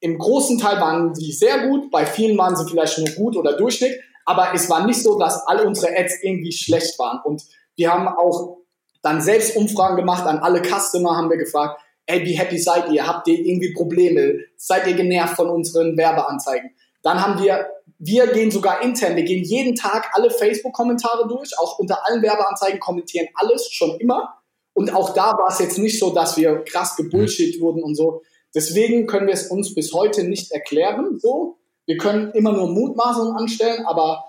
[0.00, 3.56] im großen Teil waren sie sehr gut, bei vielen waren sie vielleicht nur gut oder
[3.56, 7.20] Durchschnitt, aber es war nicht so, dass alle unsere Ads irgendwie schlecht waren.
[7.24, 7.42] Und
[7.76, 8.58] wir haben auch
[9.00, 13.06] dann selbst Umfragen gemacht an alle Customer, haben wir gefragt, ey, wie happy seid ihr?
[13.06, 14.40] Habt ihr irgendwie Probleme?
[14.58, 16.74] Seid ihr genervt von unseren Werbeanzeigen?
[17.02, 17.66] Dann haben wir,
[17.98, 22.80] wir gehen sogar intern, wir gehen jeden Tag alle Facebook-Kommentare durch, auch unter allen Werbeanzeigen
[22.80, 24.34] kommentieren alles, schon immer.
[24.74, 28.22] Und auch da war es jetzt nicht so, dass wir krass gebullshit wurden und so.
[28.54, 31.18] Deswegen können wir es uns bis heute nicht erklären.
[31.18, 34.24] So, wir können immer nur Mutmaßungen anstellen, aber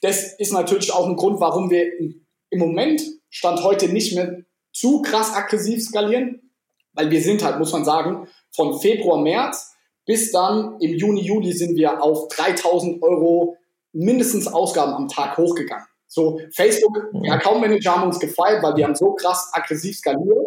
[0.00, 4.42] das ist natürlich auch ein Grund, warum wir im Moment Stand heute nicht mehr
[4.72, 6.52] zu krass aggressiv skalieren,
[6.92, 9.72] weil wir sind halt, muss man sagen, von Februar, März
[10.04, 13.56] bis dann im Juni, Juli sind wir auf 3000 Euro
[13.92, 15.86] mindestens Ausgaben am Tag hochgegangen.
[16.12, 17.30] So, Facebook, der mhm.
[17.30, 20.46] Account Manager haben uns gefeiert, weil wir haben so krass aggressiv skaliert,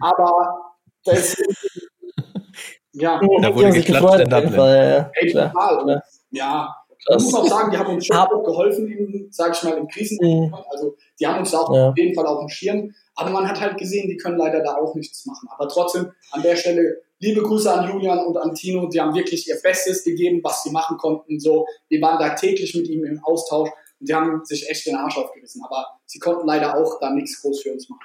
[0.00, 1.36] aber das
[2.92, 4.52] ja, da wurde geklatscht in Dublin.
[4.52, 5.10] Fall, ja.
[5.14, 6.02] Ey, total.
[6.30, 6.76] Ja,
[7.08, 9.88] ich muss auch sagen, die haben uns schon auch geholfen, in, sag ich mal, im
[9.88, 10.18] Krisen.
[10.20, 10.54] Mhm.
[10.70, 11.88] Also die haben uns da auch ja.
[11.88, 12.94] auf jeden Fall auf dem Schirm.
[13.16, 15.48] Aber man hat halt gesehen, die können leider da auch nichts machen.
[15.50, 18.86] Aber trotzdem an der Stelle liebe Grüße an Julian und an Tino.
[18.88, 21.40] Die haben wirklich ihr Bestes gegeben, was sie machen konnten.
[21.40, 23.70] So, wir waren da täglich mit ihm im Austausch
[24.02, 25.62] die haben sich echt den Arsch aufgerissen.
[25.64, 28.02] Aber sie konnten leider auch da nichts groß für uns machen.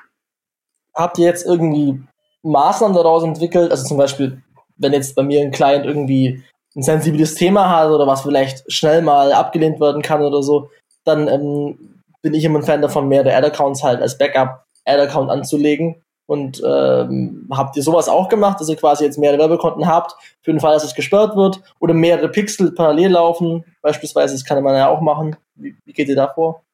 [0.94, 2.02] Habt ihr jetzt irgendwie
[2.44, 3.72] Maßnahmen daraus entwickelt?
[3.72, 4.42] Also zum Beispiel
[4.78, 6.44] wenn jetzt bei mir ein Client irgendwie
[6.76, 10.70] ein sensibles Thema hat oder was vielleicht schnell mal abgelehnt werden kann oder so,
[11.04, 16.04] dann ähm, bin ich immer ein Fan davon, mehrere Ad-Accounts halt als Backup-Ad-Account anzulegen.
[16.28, 20.52] Und ähm, habt ihr sowas auch gemacht, dass ihr quasi jetzt mehrere Werbekonten habt, für
[20.52, 24.76] den Fall, dass es gesperrt wird, oder mehrere Pixel parallel laufen, beispielsweise, das kann man
[24.76, 25.38] ja auch machen.
[25.56, 26.66] Wie, wie geht ihr da vor?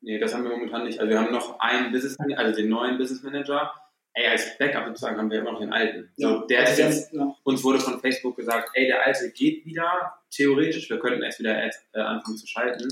[0.00, 1.00] Nee, das haben wir momentan nicht.
[1.00, 3.72] Also wir haben noch einen Business Manager, also den neuen Business Manager,
[4.14, 6.10] ey, als Backup sozusagen haben wir immer noch den alten.
[6.16, 6.28] Ja.
[6.28, 7.34] So, der ist jetzt, ja.
[7.44, 11.56] uns wurde von Facebook gesagt, ey, der alte geht wieder, theoretisch, wir könnten erst wieder
[11.56, 12.88] Ads, äh, anfangen zu schalten.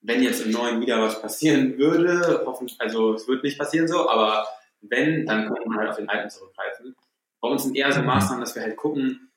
[0.00, 4.08] Wenn jetzt im neuen wieder was passieren würde, hoffentlich, also es wird nicht passieren so,
[4.08, 4.46] aber
[4.80, 6.94] wenn, dann könnte man halt auf den alten zurückgreifen.
[7.40, 9.30] Bei uns sind eher so Maßnahmen, dass wir halt gucken,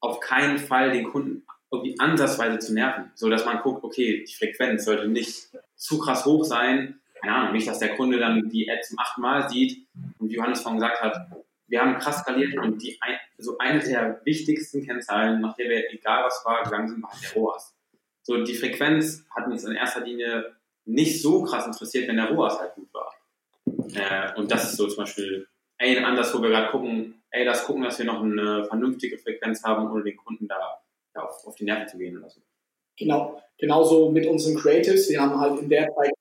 [0.00, 4.34] auf keinen Fall den Kunden irgendwie ansatzweise zu nerven, so dass man guckt, okay, die
[4.34, 8.70] Frequenz sollte nicht zu krass hoch sein, keine Ahnung, nicht, dass der Kunde dann die
[8.70, 9.86] Ad zum achten Mal sieht
[10.18, 11.16] und wie Johannes vorhin gesagt hat,
[11.66, 15.92] wir haben krass skaliert und die ein, so eine der wichtigsten Kennzahlen, nach der wir,
[15.92, 17.74] egal was war, gegangen sind, war halt der ROAS.
[18.22, 20.54] So, die Frequenz hat uns in erster Linie
[20.84, 23.13] nicht so krass interessiert, wenn der ROAS halt gut war.
[23.94, 25.46] Äh, und das ist so zum Beispiel
[25.78, 29.62] ein Anlass, wo wir gerade gucken, ey, das gucken, dass wir noch eine vernünftige Frequenz
[29.64, 30.80] haben, ohne den Kunden da
[31.14, 32.40] ja, auf, auf die Nerven zu gehen oder so.
[32.96, 35.10] Genau, genauso mit unseren Creatives.
[35.10, 36.12] Wir haben halt in der Zeit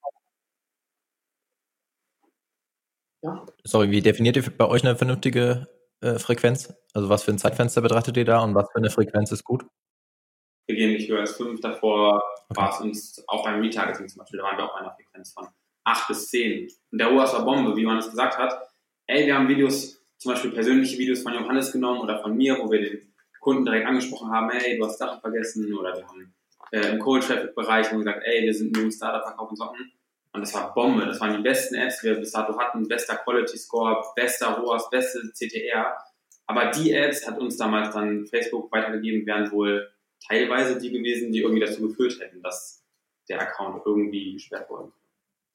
[3.23, 3.45] ja.
[3.63, 5.67] Sorry, wie definiert ihr bei euch eine vernünftige
[6.01, 6.73] äh, Frequenz?
[6.93, 9.65] Also was für ein Zeitfenster betrachtet ihr da und was für eine Frequenz ist gut?
[10.67, 11.61] Wir gehen nicht höher als 5.
[11.61, 12.61] Davor okay.
[12.61, 15.31] war es uns auch beim Retargeting zum Beispiel, da waren wir auch bei einer Frequenz
[15.31, 15.47] von
[15.83, 16.69] 8 bis 10.
[16.91, 18.69] Und der ROAS war Bombe, wie man es gesagt hat.
[19.07, 22.71] Ey, wir haben Videos, zum Beispiel persönliche Videos von Johannes genommen oder von mir, wo
[22.71, 26.33] wir den Kunden direkt angesprochen haben, hey, du hast Sachen vergessen oder wir haben
[26.71, 29.91] äh, im Cold Traffic Bereich gesagt, ey, wir sind nur ein Startup, verkaufen Socken.
[30.33, 31.05] Und das war Bombe.
[31.05, 32.87] Das waren die besten Apps, die wir bis dato hatten.
[32.87, 35.95] Bester Quality Score, bester ROAS, beste CTR.
[36.47, 39.91] Aber die Apps hat uns damals dann Facebook weitergegeben, wären wohl
[40.27, 42.83] teilweise die gewesen, die irgendwie dazu geführt hätten, dass
[43.29, 44.91] der Account irgendwie gesperrt wurde.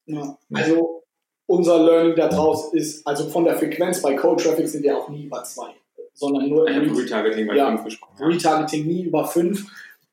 [0.09, 1.03] Ja, also
[1.45, 5.25] unser Learning daraus ist, also von der Frequenz bei Code Traffic sind wir auch nie
[5.25, 5.69] über zwei,
[6.13, 8.15] sondern nur ich Retargeting bei ja, fünf gesprochen.
[8.19, 9.65] Retargeting nie über fünf.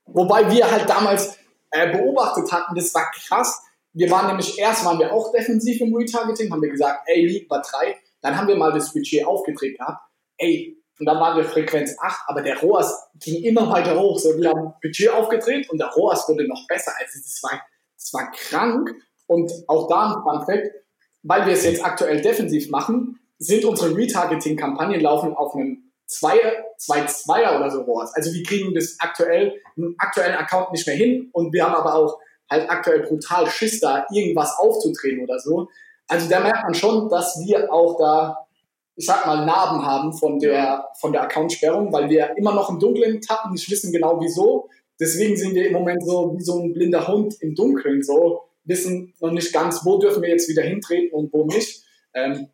[0.05, 1.39] Wobei wir halt damals
[1.71, 3.63] äh, beobachtet hatten, das war krass.
[3.95, 7.49] Wir waren nämlich, erst waren wir auch defensiv im Retargeting, haben wir gesagt, ey, liegt
[7.49, 7.97] bei drei.
[8.21, 10.03] Dann haben wir mal das Budget aufgedreht gehabt.
[10.37, 14.19] Ey, und dann waren wir Frequenz 8, aber der ROAS ging immer weiter hoch.
[14.19, 16.93] So, wir haben Budget aufgedreht und der ROAS wurde noch besser.
[16.99, 17.63] Also das war,
[17.95, 18.95] das war krank.
[19.27, 20.71] Und auch da ein Fun Fact,
[21.23, 27.05] weil wir es jetzt aktuell defensiv machen, sind unsere Retargeting-Kampagnen laufen auf einem Zweier, zwei
[27.07, 28.15] Zweier oder so ROAS.
[28.15, 31.95] Also wir kriegen das aktuell, einen aktuellen Account nicht mehr hin und wir haben aber
[31.95, 35.69] auch halt aktuell brutal Schiss da, irgendwas aufzudrehen oder so.
[36.07, 38.47] Also da merkt man schon, dass wir auch da,
[38.95, 42.79] ich sag mal, Narben haben von der, von der Accountsperrung, weil wir immer noch im
[42.79, 44.69] Dunkeln tappen, nicht wissen genau wieso.
[45.01, 49.15] Deswegen sind wir im Moment so wie so ein blinder Hund im Dunkeln, so wissen
[49.21, 51.83] noch nicht ganz, wo dürfen wir jetzt wieder hintreten und wo nicht.
[52.15, 52.49] Ähm,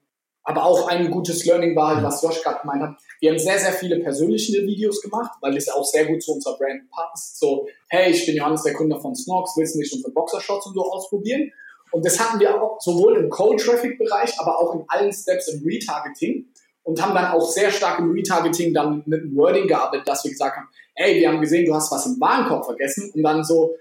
[0.44, 2.96] aber auch ein gutes Learning war halt, was Josh gerade gemeint hat.
[3.20, 6.57] Wir haben sehr, sehr viele persönliche Videos gemacht, weil das auch sehr gut zu unserer
[6.59, 7.38] Brand passt.
[7.38, 10.75] So, hey, ich bin Johannes, der Kunde von Snox, willst du nicht unsere Boxershots und
[10.75, 11.53] so ausprobieren?
[11.92, 16.46] Und das hatten wir auch sowohl im Cold-Traffic-Bereich, aber auch in allen Steps im Retargeting
[16.85, 20.31] und haben dann auch sehr stark im Retargeting dann mit dem Wording gearbeitet, dass wir
[20.31, 23.75] gesagt haben, ey, wir haben gesehen, du hast was im Warenkorb vergessen und dann so,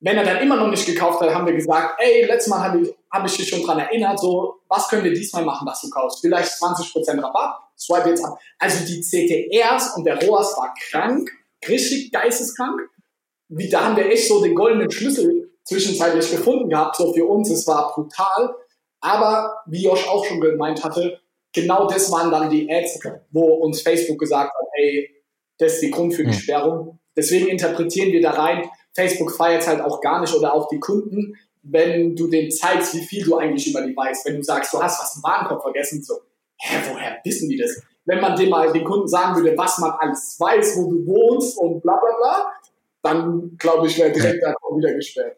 [0.00, 2.80] wenn er dann immer noch nicht gekauft hat, haben wir gesagt, ey, letztes Mal habe
[2.80, 5.90] ich, hab ich dich schon dran erinnert, so, was können wir diesmal machen, dass du
[5.90, 6.20] kaufst?
[6.20, 8.38] Vielleicht 20% Rabatt, swipe jetzt ab.
[8.58, 11.30] Also die CTRs und der ROAS war krank,
[11.66, 12.80] richtig geisteskrank.
[13.48, 17.50] Wie, da haben wir echt so den goldenen Schlüssel zwischenzeitlich gefunden gehabt, so für uns,
[17.50, 18.54] es war brutal.
[19.00, 21.20] Aber wie Josh auch schon gemeint hatte,
[21.52, 25.10] genau das waren dann die Ads, wo uns Facebook gesagt hat, ey,
[25.58, 26.38] das ist die Grund für die hm.
[26.38, 26.98] Sperrung.
[27.16, 31.36] Deswegen interpretieren wir da rein, Facebook feiert halt auch gar nicht oder auch die Kunden,
[31.62, 34.26] wenn du denen zeigst, wie viel du eigentlich über die weißt.
[34.26, 36.14] Wenn du sagst, du hast was im Warenkorb vergessen, so,
[36.58, 37.80] hä, woher wissen die das?
[38.04, 41.58] Wenn man dem mal den Kunden sagen würde, was man alles weiß, wo du wohnst
[41.58, 42.52] und bla bla bla,
[43.02, 44.54] dann glaube ich, wäre direkt ja.
[44.76, 45.36] wieder gesperrt.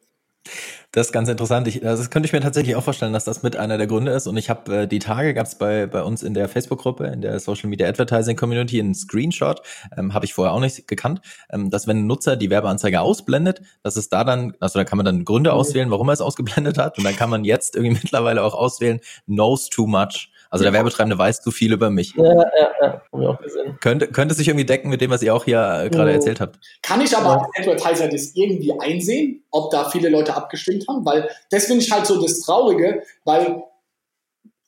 [0.92, 1.68] Das ist ganz interessant.
[1.68, 4.26] Ich, das könnte ich mir tatsächlich auch vorstellen, dass das mit einer der Gründe ist.
[4.26, 7.20] Und ich habe äh, die Tage gab es bei, bei uns in der Facebook-Gruppe, in
[7.20, 9.60] der Social Media Advertising Community, einen Screenshot,
[9.98, 11.20] ähm, habe ich vorher auch nicht gekannt,
[11.50, 14.96] ähm, dass wenn ein Nutzer die Werbeanzeige ausblendet, dass es da dann, also da kann
[14.96, 16.96] man dann Gründe auswählen, warum er es ausgeblendet hat.
[16.96, 20.30] Und dann kann man jetzt irgendwie mittlerweile auch auswählen, knows too much.
[20.50, 22.14] Also der Werbetreibende weiß zu viel über mich.
[22.16, 23.76] Ja, ja, ja, hab ich auch gesehen.
[23.80, 26.58] Könnte, könnte sich irgendwie decken mit dem, was ihr auch hier äh, gerade erzählt habt.
[26.82, 31.04] Kann ich aber als Advertiser das irgendwie einsehen, ob da viele Leute abgestimmt haben?
[31.04, 33.62] Weil das finde ich halt so das Traurige, weil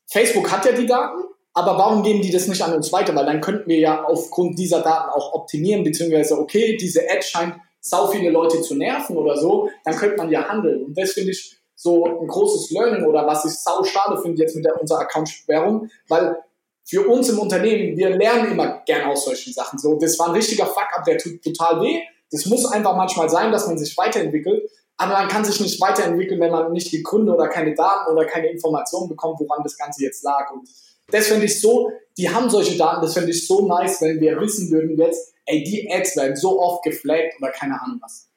[0.06, 1.22] Facebook hat ja die Daten,
[1.54, 3.14] aber warum geben die das nicht an uns weiter?
[3.14, 7.54] Weil dann könnten wir ja aufgrund dieser Daten auch optimieren, beziehungsweise, okay, diese Ad scheint
[7.80, 10.84] sau viele Leute zu nerven oder so, dann könnte man ja handeln.
[10.84, 14.54] Und das finde ich so ein großes Learning oder was ich sau schade finde jetzt
[14.54, 16.36] mit der, unserer Accountsperrung, weil
[16.84, 19.78] für uns im Unternehmen, wir lernen immer gern aus solchen Sachen.
[19.78, 22.02] So, das war ein richtiger Fuck-up, der tut total weh.
[22.30, 24.70] Das muss einfach manchmal sein, dass man sich weiterentwickelt.
[24.98, 28.26] Aber man kann sich nicht weiterentwickeln, wenn man nicht die Gründe oder keine Daten oder
[28.26, 30.52] keine Informationen bekommt, woran das Ganze jetzt lag.
[30.52, 30.68] Und
[31.10, 34.38] das finde ich so, die haben solche Daten, das finde ich so nice, wenn wir
[34.38, 38.28] wissen würden jetzt, ey, die Ads werden so oft geflaggt oder keine Ahnung was.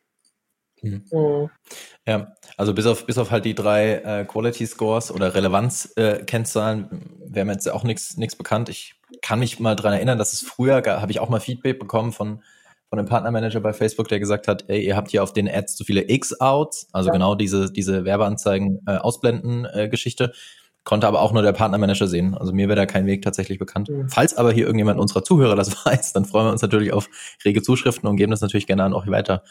[0.81, 1.03] Mhm.
[1.11, 1.49] mhm.
[2.05, 7.33] Ja, also bis auf, bis auf halt die drei äh, Quality Scores oder Relevanz-Kennzahlen äh,
[7.33, 8.67] wäre mir jetzt auch nichts bekannt.
[8.67, 12.11] Ich kann mich mal dran erinnern, dass es früher, habe ich auch mal Feedback bekommen
[12.11, 12.43] von,
[12.89, 15.77] von einem Partnermanager bei Facebook, der gesagt hat, ey, ihr habt hier auf den Ads
[15.77, 17.13] zu viele X-Outs, also ja.
[17.13, 20.33] genau diese, diese Werbeanzeigen äh, ausblenden äh, Geschichte.
[20.83, 22.35] Konnte aber auch nur der Partnermanager sehen.
[22.35, 23.89] Also mir wäre da kein Weg tatsächlich bekannt.
[23.89, 24.09] Mhm.
[24.09, 27.09] Falls aber hier irgendjemand unserer Zuhörer das weiß, dann freuen wir uns natürlich auf
[27.45, 29.43] rege Zuschriften und geben das natürlich gerne an euch weiter.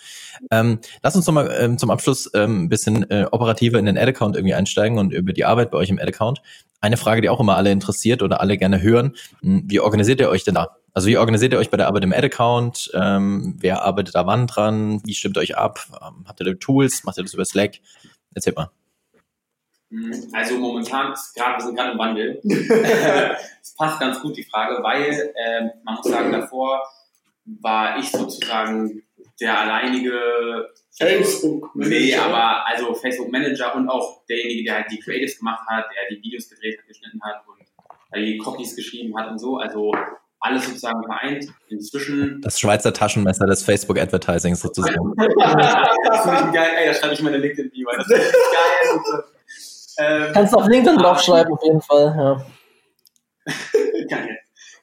[0.50, 4.36] Ähm, lass uns nochmal ähm, zum Abschluss ähm, ein bisschen äh, operativer in den Ad-Account
[4.36, 6.42] irgendwie einsteigen und über die Arbeit bei euch im Ad-Account.
[6.80, 9.14] Eine Frage, die auch immer alle interessiert oder alle gerne hören.
[9.40, 10.76] Hm, wie organisiert ihr euch denn da?
[10.94, 12.90] Also wie organisiert ihr euch bei der Arbeit im Ad-Account?
[12.92, 15.00] Ähm, wer arbeitet da wann dran?
[15.04, 15.80] Wie stimmt ihr euch ab?
[15.92, 17.04] Ähm, habt ihr da Tools?
[17.04, 17.76] Macht ihr das über Slack?
[18.34, 18.81] Erzählt mal.
[19.92, 22.40] Hm, also momentan ist gerade, wir sind gerade im Wandel.
[23.62, 26.82] Es passt ganz gut die Frage, weil äh, man muss sagen, davor
[27.44, 29.02] war ich sozusagen
[29.40, 32.00] der alleinige Facebook Manager.
[32.00, 36.16] Nee, aber also Facebook Manager und auch derjenige, der halt die Creatives gemacht hat, der
[36.16, 39.58] die Videos gedreht hat, geschnitten hat und die Copies geschrieben hat und so.
[39.58, 39.92] Also
[40.40, 41.46] alles sozusagen vereint.
[41.68, 42.40] Inzwischen.
[42.42, 45.14] Das Schweizer Taschenmesser des Facebook Advertisings sozusagen.
[45.16, 46.70] das finde ich geil.
[46.78, 47.88] Ey, da schreibe ich meine LinkedIn-Bio.
[47.96, 49.24] Das ist geil.
[49.98, 52.46] Ähm, Kannst du auf LinkedIn draufschreiben, auf jeden Fall, ja.
[54.08, 54.38] geil.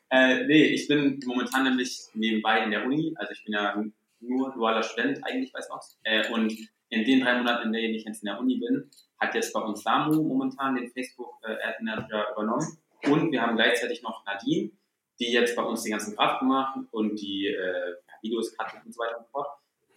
[0.10, 3.14] Äh, nee, ich bin momentan nämlich nebenbei in der Uni.
[3.18, 3.84] Also ich bin ja
[4.22, 6.00] nur dualer Student eigentlich bei Snox.
[6.04, 6.54] Äh, und
[6.90, 8.90] in den drei Monaten, in denen ich jetzt in der Uni bin,
[9.20, 12.78] hat jetzt bei uns Samu momentan den Facebook äh, Ad Manager übernommen.
[13.06, 14.72] Und wir haben gleichzeitig noch Nadine,
[15.20, 19.00] die jetzt bei uns die ganzen Grafiken machen und die äh, Videos cutten und so
[19.00, 19.48] weiter und so fort.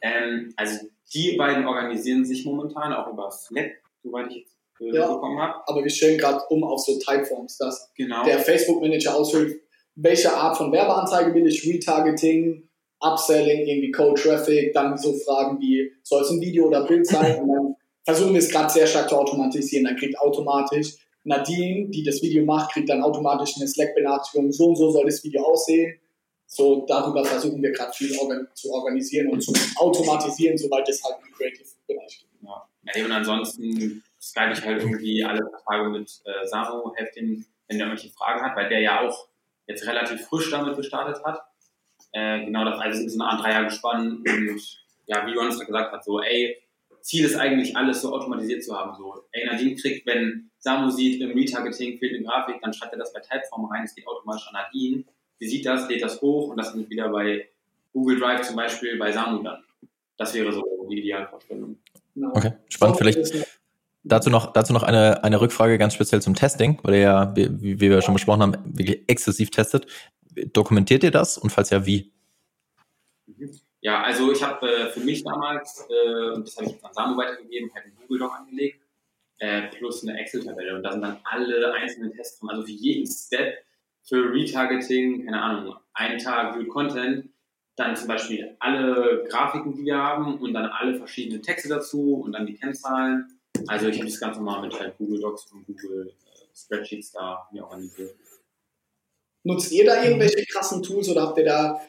[0.02, 5.12] Ähm, also die beiden organisieren sich momentan auch über Slack, soweit ich jetzt äh, ja,
[5.12, 5.54] bekommen habe.
[5.66, 8.24] Aber wir stellen gerade um auf so Typeforms, dass genau.
[8.24, 9.60] der Facebook-Manager ausfüllt,
[9.94, 12.68] welche Art von Werbeanzeige will ich, Retargeting,
[13.00, 17.40] Upselling, irgendwie Code Traffic, dann so Fragen wie, soll es ein Video oder Bild sein?
[17.42, 19.84] Und dann versuchen wir es gerade sehr stark zu automatisieren.
[19.84, 24.76] Dann kriegt automatisch Nadine, die das Video macht, kriegt dann automatisch eine Slack-Benachrichtigung, so und
[24.76, 25.98] so soll das Video aussehen.
[26.46, 31.16] So, darüber versuchen wir gerade viel organ zu organisieren und zu automatisieren, soweit es halt
[31.26, 32.42] im Creative-Bereich geht.
[32.42, 32.68] Ja.
[32.94, 37.78] ja, und ansonsten skype ich halt irgendwie alle Tage mit äh, Samu, helfe ihm, wenn
[37.78, 39.28] der irgendwelche Fragen hat, weil der ja auch
[39.66, 41.42] jetzt relativ frisch damit gestartet hat.
[42.12, 44.60] Äh, genau das, also sind so eine Art Dreier gespannt und
[45.06, 46.56] ja, wie Johannes gesagt hat, so, ey,
[47.00, 51.20] Ziel ist eigentlich alles so automatisiert zu haben, so, ey, Nadine kriegt, wenn Samu sieht,
[51.20, 54.46] im Retargeting fehlt eine Grafik, dann schreibt er das bei Typeform rein, es geht automatisch
[54.48, 55.04] an Nadine,
[55.40, 57.48] sie sieht das, lädt das hoch und das ist wieder bei
[57.92, 59.64] Google Drive zum Beispiel bei Samu dann.
[60.16, 61.78] Das wäre so die Idealvorstellung.
[62.14, 62.30] Genau.
[62.34, 62.98] Okay, spannend.
[62.98, 63.18] Vielleicht
[64.04, 67.80] dazu noch, dazu noch eine, eine Rückfrage ganz speziell zum Testing, weil ihr ja, wie,
[67.80, 69.86] wie wir schon besprochen haben, wirklich exzessiv testet.
[70.52, 72.12] Dokumentiert ihr das und falls ja, wie?
[73.80, 77.70] Ja, also ich habe äh, für mich damals, äh, das habe ich an Samu weitergegeben,
[77.74, 78.82] halt einen Google Doc angelegt
[79.42, 80.76] äh, plus eine Excel-Tabelle.
[80.76, 83.58] Und da sind dann alle einzelnen Tests drin, also für jeden Step
[84.04, 87.28] für Retargeting, keine Ahnung, einen Tag Good Content,
[87.76, 92.32] dann zum Beispiel alle Grafiken, die wir haben und dann alle verschiedenen Texte dazu und
[92.32, 93.40] dann die Kennzahlen.
[93.68, 97.48] Also ich habe das ganz normal mit halt Google Docs und Google äh, Spreadsheets da
[97.52, 98.14] mir organisiert.
[99.44, 101.80] Nutzt ihr da irgendwelche krassen Tools oder habt ihr da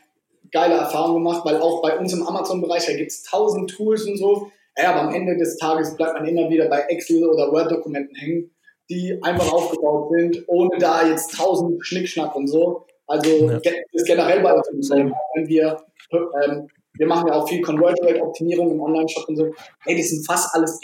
[0.51, 1.45] geile Erfahrungen gemacht?
[1.45, 4.51] Weil auch bei uns im Amazon-Bereich, da gibt es tausend Tools und so.
[4.77, 8.51] Ja, aber am Ende des Tages bleibt man immer wieder bei Excel oder Word-Dokumenten hängen,
[8.89, 12.85] die einfach aufgebaut sind, ohne da jetzt tausend Schnickschnack und so.
[13.05, 13.59] Also ja.
[13.59, 15.77] das ist generell bei uns im wenn wir,
[16.11, 16.67] ähm,
[16.97, 19.53] wir machen ja auch viel Conversion Rate Optimierung im Online-Shop und so.
[19.81, 20.79] Hey, die sind fast alles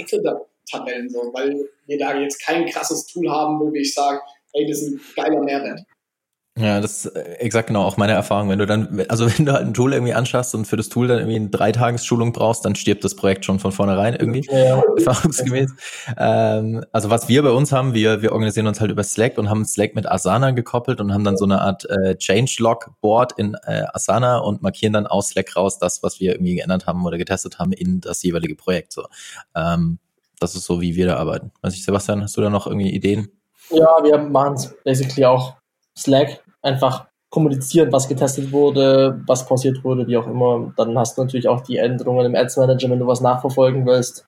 [0.69, 4.21] Excel-Tabellen so, weil wir da jetzt kein krasses Tool haben, wo ich sage,
[4.53, 5.81] hey, das ist ein geiler Mehrwert.
[6.57, 8.49] Ja, das ist äh, exakt genau auch meine Erfahrung.
[8.49, 11.07] Wenn du dann, also wenn du halt ein Tool irgendwie anschaffst und für das Tool
[11.07, 14.83] dann irgendwie eine Dreitagesschulung brauchst, dann stirbt das Projekt schon von vornherein irgendwie, ja.
[14.97, 15.71] erfahrungsgemäß.
[16.17, 19.49] Ähm, also was wir bei uns haben, wir, wir organisieren uns halt über Slack und
[19.49, 23.83] haben Slack mit Asana gekoppelt und haben dann so eine Art äh, Changelog-Board in äh,
[23.93, 27.59] Asana und markieren dann aus Slack raus das, was wir irgendwie geändert haben oder getestet
[27.59, 28.91] haben in das jeweilige Projekt.
[28.91, 29.05] So.
[29.55, 29.99] Ähm,
[30.39, 31.51] das ist so, wie wir da arbeiten.
[31.61, 33.29] Weiß ich, Sebastian, hast du da noch irgendwie Ideen?
[33.69, 35.55] Ja, wir machen es basically auch
[35.97, 40.73] Slack einfach kommunizieren, was getestet wurde, was pausiert wurde, wie auch immer.
[40.77, 44.25] Dann hast du natürlich auch die Änderungen im Ads Manager, wenn du was nachverfolgen willst.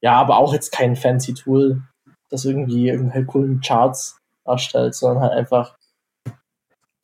[0.00, 1.82] Ja, aber auch jetzt kein fancy Tool,
[2.30, 5.76] das irgendwie irgendwelche coolen Charts erstellt, sondern halt einfach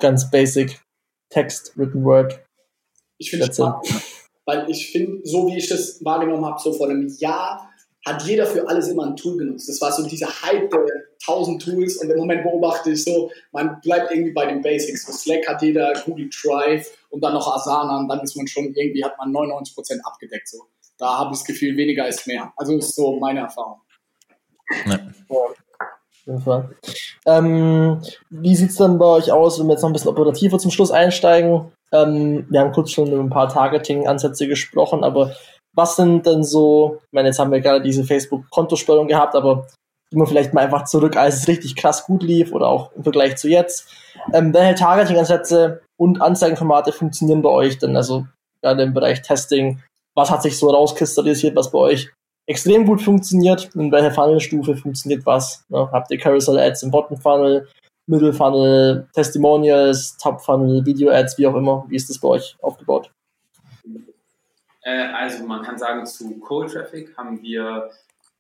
[0.01, 0.81] ganz basic
[1.29, 2.41] Text, Written Word.
[3.19, 3.87] Ich finde es spannend,
[4.47, 7.71] weil ich finde, so wie ich das wahrgenommen habe, so vor einem Jahr
[8.05, 9.69] hat jeder für alles immer ein Tool genutzt.
[9.69, 10.81] Das war so dieser Hype der
[11.27, 15.07] 1000 Tools und im Moment beobachte ich so, man bleibt irgendwie bei den Basics.
[15.07, 18.75] So Slack hat jeder, Google Drive und dann noch Asana und dann ist man schon
[18.75, 20.49] irgendwie, hat man 99% abgedeckt.
[20.49, 20.65] So.
[20.99, 22.53] Da habe ich das Gefühl, weniger ist mehr.
[22.57, 23.81] Also ist so meine Erfahrung.
[24.87, 25.01] Ja.
[26.47, 26.69] ja.
[27.27, 30.59] Ähm, wie sieht es dann bei euch aus, wenn wir jetzt noch ein bisschen operativer
[30.59, 31.73] zum Schluss einsteigen?
[31.93, 35.35] Ähm, wir haben kurz schon über ein paar Targeting-Ansätze gesprochen, aber
[35.75, 39.67] was sind denn so, ich meine, jetzt haben wir gerade diese Facebook-Kontosperrung gehabt, aber
[40.11, 43.37] immer vielleicht mal einfach zurück, als es richtig krass gut lief oder auch im Vergleich
[43.37, 43.89] zu jetzt.
[44.33, 47.97] Ähm, welche Targeting-Ansätze und Anzeigenformate funktionieren bei euch denn?
[47.97, 48.27] Also
[48.63, 49.83] gerade im Bereich Testing,
[50.15, 52.11] was hat sich so rauskristallisiert, was bei euch
[52.47, 53.75] extrem gut funktioniert?
[53.75, 55.65] In welcher Funnelstufe funktioniert was?
[55.69, 55.89] Ne?
[55.93, 57.69] Habt ihr Carousel Ads im Bottom Funnel,
[58.07, 61.85] Middle Funnel, Testimonials, Top Funnel, Video Ads, wie auch immer?
[61.89, 63.11] Wie ist das bei euch aufgebaut?
[64.85, 67.91] Äh, also man kann sagen, zu Cold Traffic haben wir,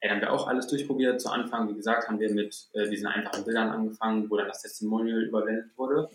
[0.00, 1.20] äh, haben wir auch alles durchprobiert.
[1.20, 4.62] Zu Anfang, wie gesagt, haben wir mit äh, diesen einfachen Bildern angefangen, wo dann das
[4.62, 6.08] Testimonial überwendet wurde.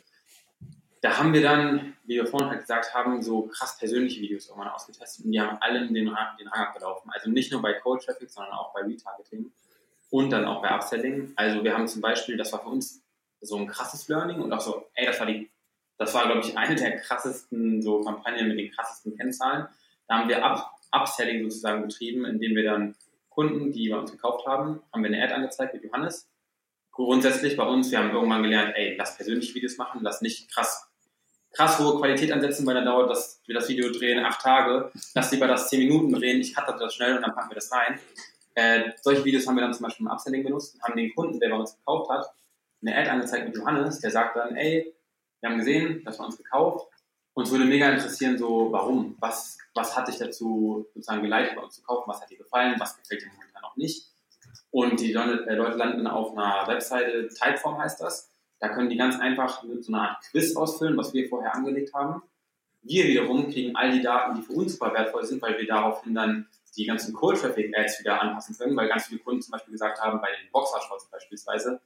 [1.01, 4.69] Da haben wir dann, wie wir vorhin halt gesagt haben, so krass persönliche Videos irgendwann
[4.69, 7.09] ausgetestet und die haben allen den, den Rang abgelaufen.
[7.13, 9.51] Also nicht nur bei Cold Traffic, sondern auch bei Retargeting
[10.09, 11.31] und dann auch bei Upselling.
[11.37, 13.01] Also wir haben zum Beispiel, das war für uns
[13.41, 15.49] so ein krasses Learning und auch so, ey, das war die,
[15.97, 19.67] das war, glaube ich, eine der krassesten so Kampagnen mit den krassesten Kennzahlen.
[20.09, 22.95] Da haben wir Up Upselling sozusagen betrieben, indem wir dann
[23.29, 26.27] Kunden, die bei uns gekauft haben, haben wir eine Ad angezeigt mit Johannes.
[26.91, 30.89] Grundsätzlich bei uns, wir haben irgendwann gelernt, ey, lass persönliche Videos machen, lass nicht krass,
[31.51, 34.91] krass hohe Qualität ansetzen, weil dann dauert das, wir das Video drehen acht Tage.
[35.13, 37.71] Lass lieber das zehn Minuten drehen, ich cutte das schnell und dann packen wir das
[37.71, 37.99] rein.
[38.55, 41.39] Äh, solche Videos haben wir dann zum Beispiel im Upselling benutzt und haben den Kunden,
[41.39, 42.25] der bei uns gekauft hat,
[42.81, 44.91] eine Ad angezeigt mit Johannes, der sagt dann, ey,
[45.39, 46.87] wir haben gesehen, das war uns gekauft.
[47.33, 49.15] Uns würde mega interessieren, so, warum?
[49.19, 52.03] Was, was hat dich dazu sozusagen geleitet, bei uns zu kaufen?
[52.07, 52.75] Was hat dir gefallen?
[52.79, 54.09] Was gefällt dir momentan noch nicht?
[54.71, 58.31] Und die Leute, äh, Leute landen auf einer Webseite, Typeform heißt das.
[58.59, 62.21] Da können die ganz einfach so eine Art Quiz ausfüllen, was wir vorher angelegt haben.
[62.81, 66.13] Wir wiederum kriegen all die Daten, die für uns super wertvoll sind, weil wir daraufhin
[66.13, 69.73] dann die ganzen Cold Traffic Ads wieder anpassen können, weil ganz viele Kunden zum Beispiel
[69.73, 71.81] gesagt haben, bei den Boxershorts beispielsweise,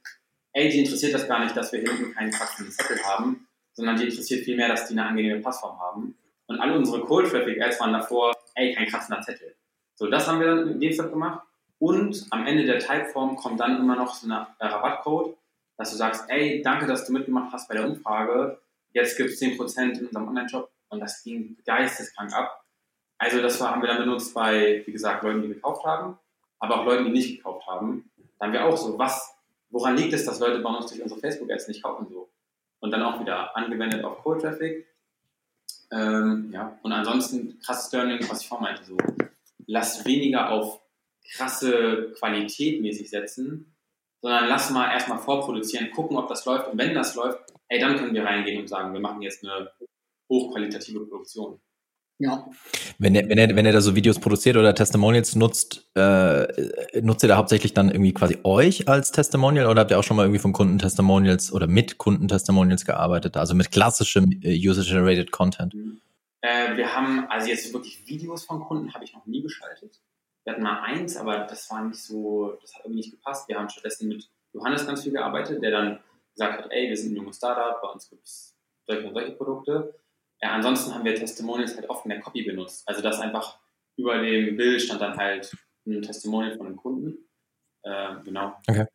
[0.52, 4.04] ey, die interessiert das gar nicht, dass wir hinten keinen krassen Zettel haben, sondern die
[4.04, 6.16] interessiert vielmehr, dass die eine angenehme Passform haben.
[6.46, 9.54] Und alle unsere Cold Traffic Ads waren davor, ey, kein krassender Zettel.
[9.94, 11.46] So, das haben wir dann in dem Step gemacht.
[11.78, 15.36] Und am Ende der Typeform kommt dann immer noch so ein Rabattcode,
[15.76, 18.58] dass du sagst, ey, danke, dass du mitgemacht hast bei der Umfrage.
[18.92, 20.70] Jetzt gibt es 10% in unserem Online-Shop.
[20.88, 22.64] Und das ging geisteskrank ab.
[23.18, 26.18] Also das haben wir dann benutzt bei, wie gesagt, Leuten, die gekauft haben,
[26.58, 28.10] aber auch Leuten, die nicht gekauft haben.
[28.38, 29.34] Da haben wir auch so, was,
[29.70, 32.28] woran liegt es, dass Leute bei uns durch unsere Facebook-Ads nicht kaufen so?
[32.84, 34.86] Und dann auch wieder angewendet auf Cold Traffic.
[35.90, 38.98] Ähm, ja, und ansonsten krasses Learning, was ich vorhin meinte, so,
[39.66, 40.82] lass weniger auf
[41.34, 43.74] krasse Qualität mäßig setzen,
[44.20, 46.68] sondern lass mal erstmal vorproduzieren, gucken, ob das läuft.
[46.68, 49.70] Und wenn das läuft, ey, dann können wir reingehen und sagen, wir machen jetzt eine
[50.28, 51.62] hochqualitative Produktion.
[52.24, 52.48] Ja.
[52.98, 56.46] Wenn er, wenn, er, wenn er da so Videos produziert oder Testimonials nutzt, äh,
[57.02, 60.16] nutzt ihr da hauptsächlich dann irgendwie quasi euch als Testimonial oder habt ihr auch schon
[60.16, 65.74] mal irgendwie von Kundentestimonials oder mit Kundentestimonials gearbeitet, also mit klassischem äh, User-Generated Content?
[66.40, 70.00] Äh, wir haben, also jetzt wirklich Videos von Kunden habe ich noch nie geschaltet.
[70.44, 73.48] Wir hatten mal eins, aber das war nicht so, das hat irgendwie nicht gepasst.
[73.48, 76.00] Wir haben stattdessen mit Johannes ganz viel gearbeitet, der dann
[76.32, 78.56] gesagt hat, ey, wir sind ein junges Startup, bei uns gibt es
[78.86, 79.94] solche und solche Produkte.
[80.40, 82.82] Ja, ansonsten haben wir Testimonials halt oft in der Copy benutzt.
[82.86, 83.58] Also dass einfach
[83.96, 85.56] über dem Bild stand dann halt
[85.86, 87.18] ein Testimonial von einem Kunden.
[87.82, 88.54] Äh, genau.
[88.66, 88.86] Okay.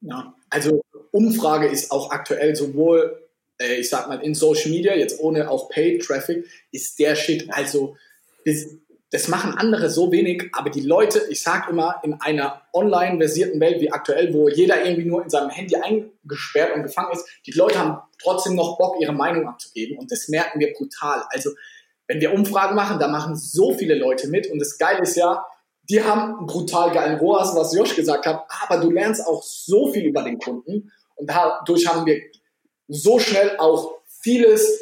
[0.00, 3.28] Ja, also Umfrage ist auch aktuell sowohl,
[3.58, 7.52] äh, ich sag mal, in Social Media, jetzt ohne auch Paid Traffic, ist der Shit.
[7.52, 7.96] Also
[8.44, 8.78] bis,
[9.16, 13.58] das machen andere so wenig, aber die Leute, ich sage immer, in einer online versierten
[13.60, 17.52] Welt wie aktuell, wo jeder irgendwie nur in seinem Handy eingesperrt und gefangen ist, die
[17.52, 21.22] Leute haben trotzdem noch Bock, ihre Meinung abzugeben und das merken wir brutal.
[21.30, 21.48] Also
[22.06, 25.46] wenn wir Umfragen machen, da machen so viele Leute mit und das Geile ist ja,
[25.88, 29.90] die haben einen brutal geilen ROAS, was Josh gesagt hat, aber du lernst auch so
[29.94, 32.20] viel über den Kunden und dadurch haben wir
[32.86, 34.78] so schnell auch vieles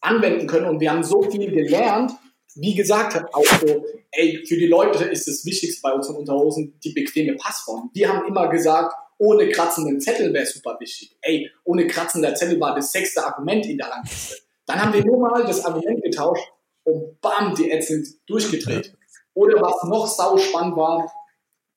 [0.00, 2.12] anwenden können und wir haben so viel gelernt
[2.54, 6.78] wie gesagt hat, auch so, ey, für die Leute ist das Wichtigste bei unseren Unterhosen
[6.82, 7.90] die bequeme Passform.
[7.94, 11.16] Wir haben immer gesagt, ohne kratzenden Zettel wäre super wichtig.
[11.20, 14.36] Ey, ohne kratzender Zettel war das sechste Argument in der Rangliste.
[14.66, 16.44] Dann haben wir nur mal das Argument getauscht
[16.84, 18.94] und bam, die Ads sind durchgedreht.
[19.34, 21.10] Oder was noch sau spannend war,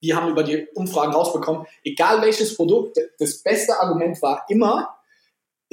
[0.01, 4.94] wir haben über die Umfragen rausbekommen, egal welches Produkt, das beste Argument war immer,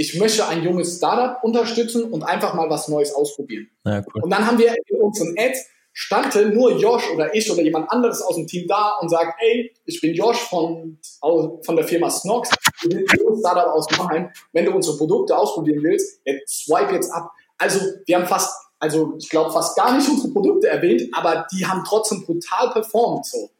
[0.03, 3.71] ich möchte ein junges Startup unterstützen und einfach mal was Neues ausprobieren.
[3.87, 4.23] Ja, cool.
[4.25, 8.21] Und dann haben wir in unseren Ads stande nur Josh oder ich oder jemand anderes
[8.21, 12.51] aus dem Team da und sagt, ey, ich bin Josh von, von der Firma Snox,
[12.83, 14.31] wir sind ein Startup aus Mannheim.
[14.53, 17.31] Wenn du unsere Produkte ausprobieren willst, jetzt swipe jetzt ab.
[17.59, 21.65] Also wir haben fast, also ich glaube fast gar nicht unsere Produkte erwähnt, aber die
[21.65, 23.51] haben trotzdem brutal performt so.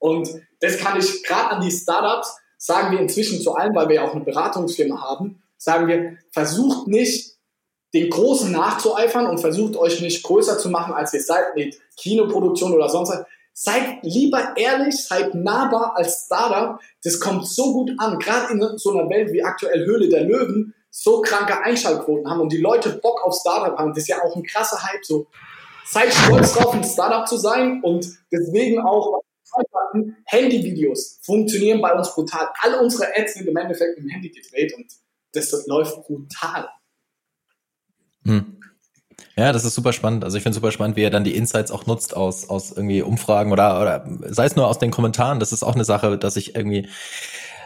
[0.00, 0.28] Und
[0.58, 4.04] das kann ich gerade an die Startups sagen wir inzwischen zu allen, weil wir ja
[4.04, 7.36] auch eine Beratungsfirma haben sagen wir, versucht nicht,
[7.94, 12.72] den Großen nachzueifern und versucht euch nicht größer zu machen, als ihr seid mit Kinoproduktion
[12.72, 13.24] oder sonst was.
[13.54, 16.80] Seid lieber ehrlich, seid nahbar als Startup.
[17.04, 18.18] Das kommt so gut an.
[18.18, 22.50] Gerade in so einer Welt wie aktuell Höhle der Löwen, so kranke Einschaltquoten haben und
[22.50, 23.90] die Leute Bock auf Startup haben.
[23.90, 25.04] Das ist ja auch ein krasser Hype.
[25.04, 25.26] So,
[25.84, 29.20] seid stolz drauf, ein Startup zu sein und deswegen auch
[30.24, 32.48] Handyvideos funktionieren bei uns brutal.
[32.62, 34.86] Alle unsere Ads sind im Endeffekt im Handy gedreht und
[35.32, 36.68] das läuft brutal.
[38.24, 38.58] Hm.
[39.36, 40.24] Ja, das ist super spannend.
[40.24, 43.02] Also ich finde super spannend, wie er dann die Insights auch nutzt aus, aus irgendwie
[43.02, 45.40] Umfragen oder, oder sei es nur aus den Kommentaren.
[45.40, 46.88] Das ist auch eine Sache, dass ich irgendwie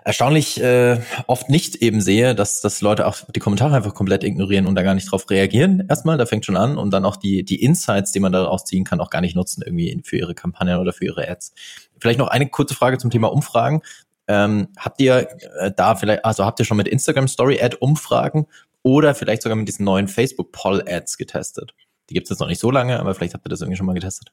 [0.04, 4.66] erstaunlich äh, oft nicht eben sehe, dass, dass Leute auch die Kommentare einfach komplett ignorieren
[4.68, 5.84] und da gar nicht drauf reagieren.
[5.88, 8.84] Erstmal, da fängt schon an und dann auch die, die Insights, die man daraus ziehen
[8.84, 11.54] kann, auch gar nicht nutzen irgendwie für ihre Kampagnen oder für ihre Ads.
[11.98, 13.82] Vielleicht noch eine kurze Frage zum Thema Umfragen.
[14.28, 18.46] Ähm, habt ihr äh, da vielleicht, also habt ihr schon mit Instagram Story Ad Umfragen
[18.82, 21.74] oder vielleicht sogar mit diesen neuen Facebook Poll Ads getestet?
[22.08, 23.86] Die gibt es jetzt noch nicht so lange, aber vielleicht habt ihr das irgendwie schon
[23.86, 24.32] mal getestet.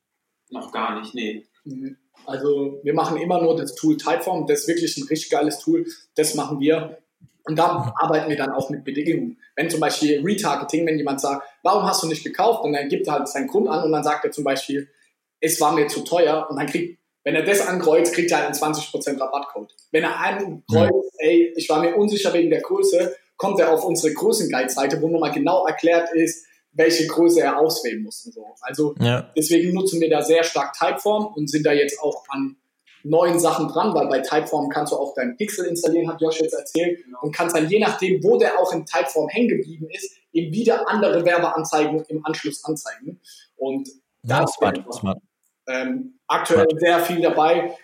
[0.50, 1.46] Noch gar nicht, nee.
[1.64, 1.98] Mhm.
[2.26, 5.86] Also wir machen immer nur das Tool Typeform, das ist wirklich ein richtig geiles Tool,
[6.16, 7.00] das machen wir.
[7.46, 9.38] Und da arbeiten wir dann auch mit Bedingungen.
[9.56, 12.64] Wenn zum Beispiel Retargeting, wenn jemand sagt, warum hast du nicht gekauft?
[12.64, 14.88] Und dann gibt er halt seinen Grund an und dann sagt er zum Beispiel,
[15.42, 18.54] es war mir zu teuer und dann kriegt, wenn er das ankreuzt, kriegt er einen
[18.54, 19.74] 20% Rabattcode.
[19.92, 24.14] Wenn er ankreuzt, ey, ich war mir unsicher wegen der Größe, kommt er auf unsere
[24.14, 28.26] Größenguide-Seite, wo nochmal genau erklärt ist, welche Größe er auswählen muss.
[28.26, 28.46] Und so.
[28.62, 29.32] Also ja.
[29.38, 32.58] deswegen nutzen wir da sehr stark Typeform und sind da jetzt auch an
[33.04, 36.54] neuen Sachen dran, weil bei Typeform kannst du auch deinen Pixel installieren, hat Josh jetzt
[36.54, 37.20] erzählt, genau.
[37.22, 40.88] und kannst dann je nachdem, wo der auch in Typeform hängen geblieben ist, eben wieder
[40.90, 43.20] andere Werbeanzeigen im Anschluss anzeigen.
[43.58, 43.88] Und
[44.24, 45.20] ja, da ist smart, smart.
[45.68, 47.76] Ähm, aktuell sehr viel dabei.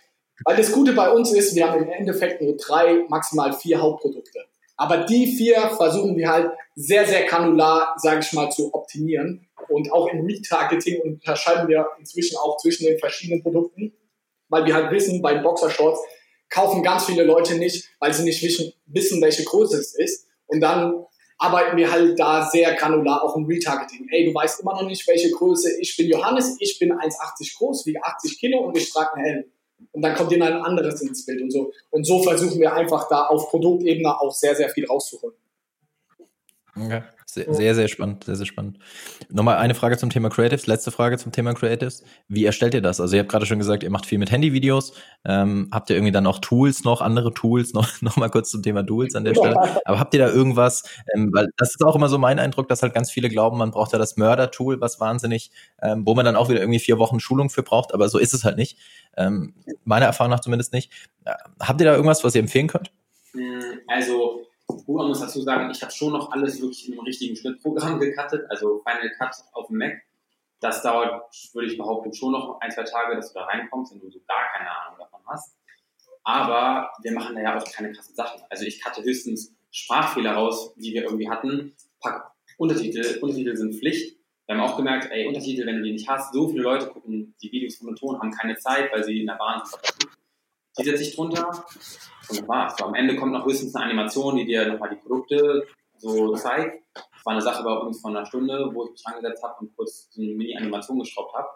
[0.46, 4.46] Weil das Gute bei uns ist, wir haben im Endeffekt nur drei, maximal vier Hauptprodukte.
[4.78, 9.50] Aber die vier versuchen wir halt sehr, sehr granular, sage ich mal, zu optimieren.
[9.68, 13.94] Und auch im Retargeting unterscheiden wir inzwischen auch zwischen den verschiedenen Produkten,
[14.48, 16.00] weil wir halt wissen, bei Boxershorts
[16.50, 20.28] kaufen ganz viele Leute nicht, weil sie nicht wissen, wissen, welche Größe es ist.
[20.48, 21.06] Und dann
[21.40, 24.08] arbeiten wir halt da sehr granular auch im Retargeting.
[24.12, 25.80] Ey, du weißt immer noch nicht, welche Größe.
[25.80, 29.46] Ich bin Johannes, ich bin 1,80 groß, wiege 80 Kilo und ich trage eine Helm
[29.94, 31.72] und dann kommt jemand anderes ins Bild und so.
[31.90, 35.36] Und so versuchen wir einfach da auf Produktebene auch sehr, sehr viel rauszuholen.
[36.80, 37.02] Okay.
[37.32, 38.80] Sehr, sehr, sehr spannend, sehr, sehr spannend.
[39.30, 42.04] Nochmal eine Frage zum Thema Creatives, letzte Frage zum Thema Creatives.
[42.28, 43.00] Wie erstellt ihr das?
[43.00, 44.94] Also ihr habt gerade schon gesagt, ihr macht viel mit Handyvideos.
[45.26, 47.74] Ähm, habt ihr irgendwie dann auch Tools noch, andere Tools?
[47.74, 49.56] Noch, noch mal kurz zum Thema Tools an der Stelle.
[49.86, 52.82] Aber habt ihr da irgendwas, ähm, weil das ist auch immer so mein Eindruck, dass
[52.82, 55.52] halt ganz viele glauben, man braucht ja das Mörder-Tool, was wahnsinnig,
[55.84, 58.34] ähm, wo man dann auch wieder irgendwie vier Wochen Schulung für braucht, aber so ist
[58.34, 58.80] es halt nicht.
[59.18, 59.54] Ähm,
[59.84, 60.92] meiner Erfahrung nach zumindest nicht.
[61.26, 62.92] Äh, habt ihr da irgendwas, was ihr empfehlen könnt?
[63.88, 64.49] Also
[64.88, 68.46] man muss dazu sagen, ich habe schon noch alles wirklich in einem richtigen Schnittprogramm gecuttet,
[68.50, 70.02] also Final Cut auf dem Mac.
[70.60, 74.02] Das dauert, würde ich behaupten, schon noch ein, zwei Tage, dass du da reinkommst, wenn
[74.02, 75.56] du so gar keine Ahnung davon hast.
[76.24, 78.42] Aber wir machen da ja auch keine krassen Sachen.
[78.50, 81.76] Also ich cutte höchstens Sprachfehler raus, die wir irgendwie hatten.
[82.02, 83.20] Pack Untertitel.
[83.22, 84.18] Untertitel sind Pflicht.
[84.46, 87.36] Wir haben auch gemerkt, ey, Untertitel, wenn du die nicht hast, so viele Leute gucken
[87.42, 90.10] die Videos von Ton, haben keine Zeit, weil sie in der Bahn sind.
[90.80, 92.76] Die setze ich drunter und das war's.
[92.78, 95.68] So, am Ende kommt noch höchstens eine Animation, die dir nochmal die Produkte
[95.98, 96.84] so zeigt.
[96.94, 99.76] Das war eine Sache bei uns von einer Stunde, wo ich mich angesetzt habe und
[99.76, 101.50] kurz so eine Mini-Animation geschraubt habe.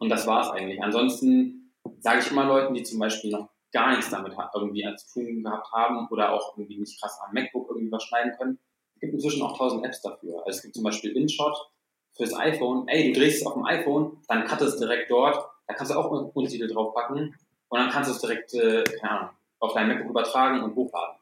[0.00, 0.82] Und das war's eigentlich.
[0.82, 5.42] Ansonsten sage ich immer Leuten, die zum Beispiel noch gar nichts damit irgendwie zu tun
[5.42, 8.58] gehabt haben oder auch irgendwie nicht krass am MacBook irgendwie was schneiden können.
[8.94, 10.38] Es gibt inzwischen auch tausend Apps dafür.
[10.46, 11.56] Also es gibt zum Beispiel InShot
[12.16, 12.88] fürs iPhone.
[12.88, 15.36] Ey, du drehst es auf dem iPhone, dann cuttest es direkt dort.
[15.66, 17.34] Da kannst du auch Untertitel draufpacken
[17.68, 21.16] und dann kannst du es direkt, äh, keine auf dein MacBook übertragen und hochladen.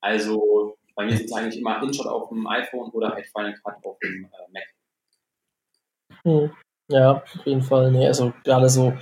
[0.00, 3.84] Also bei mir ist es eigentlich immer InShot auf dem iPhone oder halt Final Cut
[3.84, 4.62] auf dem äh, Mac.
[6.24, 6.52] Hm.
[6.88, 7.90] Ja, auf jeden Fall.
[7.92, 8.92] Nee, also gerade so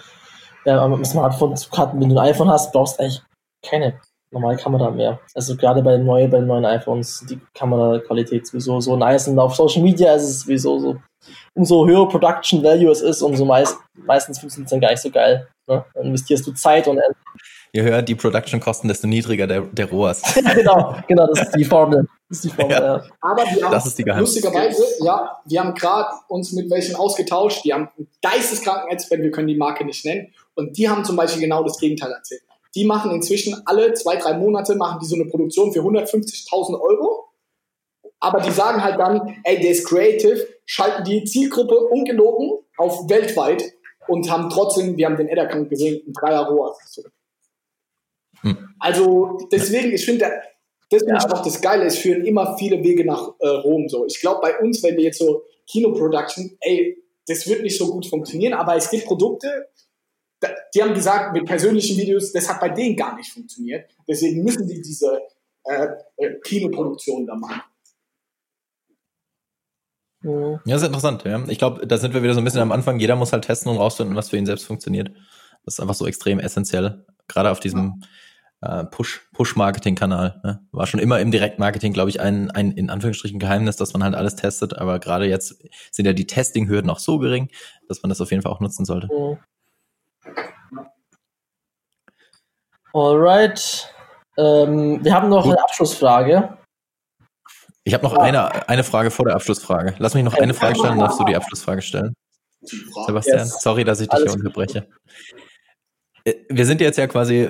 [0.65, 3.23] ja, mit dem Smartphone zu cutten, wenn du ein iPhone hast, brauchst du eigentlich
[3.63, 3.99] keine
[4.31, 5.21] normale Kamera mehr.
[5.35, 9.55] Also gerade bei, neu, bei den neuen iPhones, die Kameraqualität sowieso so nice und auf
[9.55, 10.97] Social Media ist es sowieso so,
[11.55, 15.11] umso höher Production Value es ist, umso meist, meistens funktioniert es dann gar nicht so
[15.11, 15.49] geil.
[15.67, 15.85] Ne?
[15.95, 16.99] Dann investierst du Zeit und
[17.73, 20.23] Je höher die Production-Kosten, desto niedriger der, der ROAS.
[20.55, 22.07] genau, genau, das ist die Formel.
[22.29, 22.97] Das ist die Formel, ja.
[22.97, 23.05] ja.
[23.21, 27.65] Aber wir haben, das ist die lustigerweise, ja, wir haben gerade uns mit welchen ausgetauscht,
[27.65, 31.17] die haben einen geisteskranken Adspend, wir können die Marke nicht nennen, und die haben zum
[31.17, 32.43] Beispiel genau das Gegenteil erzählt.
[32.75, 37.29] Die machen inzwischen alle zwei, drei Monate, machen die so eine Produktion für 150.000 Euro,
[38.21, 43.73] aber die sagen halt dann, ey, der ist creative, schalten die Zielgruppe ungelogen auf weltweit
[44.09, 47.03] und haben trotzdem, wir haben den Ad-Account gesehen, ein Dreier ROAS.
[48.41, 48.75] Hm.
[48.79, 50.31] Also deswegen, ich finde,
[50.91, 51.17] das ist ja.
[51.17, 53.89] auch das Geile, es führen immer viele Wege nach äh, Rom.
[53.89, 54.07] So.
[54.07, 58.07] Ich glaube, bei uns, wenn wir jetzt so Kinoproduction, ey, das wird nicht so gut
[58.07, 59.69] funktionieren, aber es gibt Produkte,
[60.75, 63.91] die haben gesagt, mit persönlichen Videos, das hat bei denen gar nicht funktioniert.
[64.07, 65.21] Deswegen müssen die diese
[65.65, 67.63] äh, äh Kinoproduktion da machen.
[70.23, 71.43] Ja, das ist interessant, ja.
[71.49, 72.99] Ich glaube, da sind wir wieder so ein bisschen am Anfang.
[72.99, 75.11] Jeder muss halt testen und rausfinden, was für ihn selbst funktioniert.
[75.65, 77.07] Das ist einfach so extrem essentiell.
[77.29, 78.03] Gerade auf diesem
[78.61, 80.41] äh, Push, Push-Marketing-Kanal.
[80.43, 80.67] Ne?
[80.73, 84.17] War schon immer im Direktmarketing, glaube ich, ein, ein in Anführungsstrichen Geheimnis, dass man halt
[84.17, 84.77] alles testet.
[84.77, 85.63] Aber gerade jetzt
[85.93, 87.51] sind ja die Testing-Hürden auch so gering,
[87.87, 89.07] dass man das auf jeden Fall auch nutzen sollte.
[89.07, 89.39] Mhm.
[92.93, 93.93] Alright.
[94.37, 95.53] Ähm, wir haben noch Gut.
[95.53, 96.57] eine Abschlussfrage.
[97.85, 98.21] Ich habe noch ja.
[98.21, 99.95] eine, eine Frage vor der Abschlussfrage.
[99.99, 102.15] Lass mich noch eine Frage stellen, darfst du die Abschlussfrage stellen?
[102.61, 103.63] Sebastian, yes.
[103.63, 104.89] sorry, dass ich dich hier unterbreche.
[106.25, 107.49] Äh, wir sind jetzt ja quasi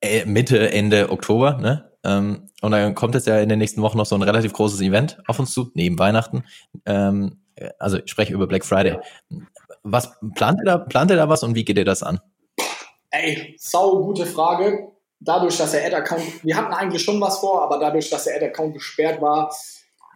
[0.00, 1.90] äh, Mitte, Ende Oktober, ne?
[2.04, 4.80] Ähm, und dann kommt jetzt ja in den nächsten Wochen noch so ein relativ großes
[4.80, 6.44] Event auf uns zu, neben Weihnachten.
[6.86, 7.42] Ähm,
[7.78, 8.98] also ich spreche über Black Friday.
[9.82, 12.20] Was plant ihr da, plant ihr da was und wie geht ihr das an?
[13.14, 14.88] Ey, sau gute Frage.
[15.20, 18.72] Dadurch, dass der Ad-Account, wir hatten eigentlich schon was vor, aber dadurch, dass der Ad-Account
[18.72, 19.54] gesperrt war,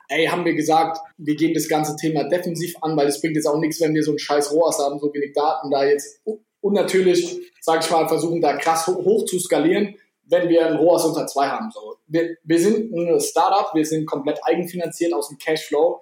[0.08, 3.46] ey, haben wir gesagt, wir gehen das ganze Thema defensiv an, weil es bringt jetzt
[3.46, 6.22] auch nichts, wenn wir so einen scheiß ROAS haben, so wenig Daten da jetzt
[6.62, 9.94] unnatürlich, sage ich mal, versuchen da krass hoch zu skalieren,
[10.24, 11.70] wenn wir ein ROAS unter zwei haben.
[11.70, 11.96] So.
[12.06, 16.00] Wir, wir sind ein Startup, wir sind komplett eigenfinanziert aus dem Cashflow.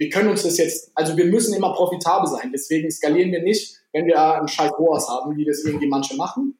[0.00, 3.76] Wir können uns das jetzt, also wir müssen immer profitabel sein, deswegen skalieren wir nicht,
[3.92, 6.56] wenn wir einen scheiß ROAS haben, wie das irgendwie manche machen.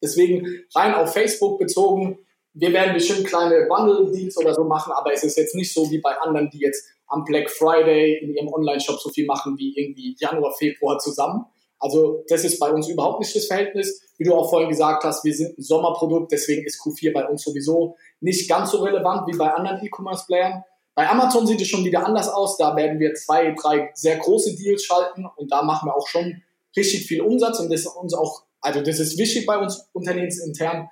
[0.00, 2.20] Deswegen rein auf Facebook bezogen,
[2.52, 5.98] wir werden bestimmt kleine Bundle-Deals oder so machen, aber es ist jetzt nicht so wie
[5.98, 10.14] bei anderen, die jetzt am Black Friday in ihrem Online-Shop so viel machen wie irgendwie
[10.20, 11.44] Januar, Februar zusammen.
[11.80, 14.00] Also das ist bei uns überhaupt nicht das Verhältnis.
[14.16, 17.42] Wie du auch vorhin gesagt hast, wir sind ein Sommerprodukt, deswegen ist Q4 bei uns
[17.42, 20.62] sowieso nicht ganz so relevant wie bei anderen E-Commerce-Playern.
[20.96, 22.56] Bei Amazon sieht es schon wieder anders aus.
[22.56, 26.42] Da werden wir zwei, drei sehr große Deals schalten und da machen wir auch schon
[26.74, 30.88] richtig viel Umsatz und das ist uns auch, also das ist wichtig bei uns unternehmensintern.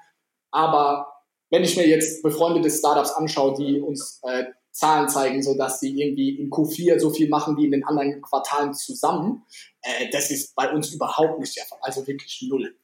[0.51, 1.07] Aber
[1.51, 5.99] wenn ich mir jetzt befreundete Startups anschaue, die uns äh, Zahlen zeigen, so dass sie
[5.99, 9.45] irgendwie in Q4 so viel machen wie in den anderen Quartalen zusammen,
[9.81, 11.79] äh, das ist bei uns überhaupt nicht der Fall.
[11.81, 12.77] Also wirklich null.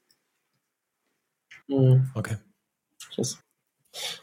[1.69, 2.11] Mhm.
[2.15, 2.37] Okay.
[3.11, 3.39] Tschüss.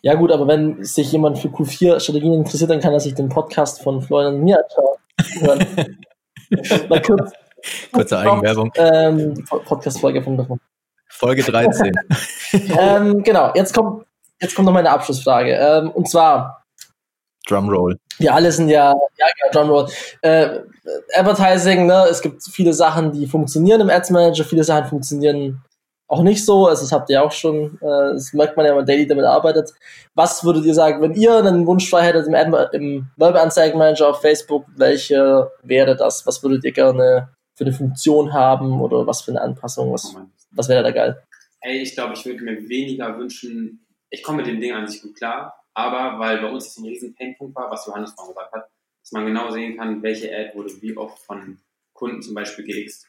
[0.01, 3.81] Ja gut, aber wenn sich jemand für Q4-Strategien interessiert, dann kann er sich den Podcast
[3.81, 4.97] von Florian und mir anschauen.
[7.05, 7.33] Kurz,
[7.91, 8.71] Kurze Eigenwerbung.
[8.75, 10.59] Ähm, Podcast-Folge von
[11.09, 11.91] Folge 13.
[12.79, 14.05] ähm, genau, jetzt kommt
[14.39, 15.53] jetzt kommt noch meine Abschlussfrage.
[15.53, 16.63] Ähm, und zwar.
[17.47, 17.97] Drumroll.
[18.19, 19.87] Wir alle sind ja, ja, ja Drumroll.
[20.21, 20.59] Äh,
[21.15, 25.63] Advertising, ne, es gibt viele Sachen, die funktionieren im Ads Manager, viele Sachen funktionieren
[26.07, 26.67] auch nicht so.
[26.67, 29.25] Also das habt ihr auch schon, äh, das merkt man ja, wenn man daily damit
[29.25, 29.73] arbeitet.
[30.15, 34.21] Was würdet ihr sagen, wenn ihr einen Wunsch frei hättet im, Ad im Werbeanzeigenmanager auf
[34.21, 36.25] Facebook, welche wäre das?
[36.25, 39.91] Was würdet ihr gerne für eine Funktion haben oder was für eine Anpassung?
[39.91, 40.15] Was,
[40.51, 41.21] was wäre da geil?
[41.61, 45.01] Ey, ich glaube, ich würde mir weniger wünschen, ich komme mit dem Ding an sich
[45.01, 48.53] gut klar, aber weil bei uns das ein riesen Painpunkt war, was Johannes vorhin gesagt
[48.53, 48.69] hat,
[49.03, 51.59] dass man genau sehen kann, welche Ad wurde wie oft von
[51.93, 53.07] Kunden zum Beispiel geixt.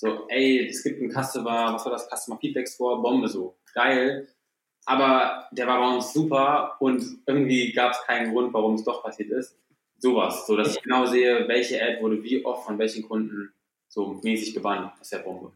[0.00, 4.26] So, ey, es gibt einen Customer, was war das, Customer Feedback Score, Bombe so, geil,
[4.86, 9.02] aber der war bei uns super und irgendwie gab es keinen Grund, warum es doch
[9.02, 9.58] passiert ist.
[9.98, 13.52] Sowas, so dass ich genau sehe, welche Ad wurde wie oft von welchen Kunden
[13.88, 14.90] so mäßig gebannt.
[14.98, 15.52] Das ist ja Bombe.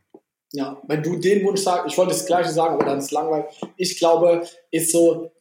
[0.53, 3.11] Ja, wenn du den Wunsch sagst, ich wollte das Gleiche sagen, aber dann ist es
[3.13, 3.47] langweilig.
[3.79, 5.33] Ich glaube, ist so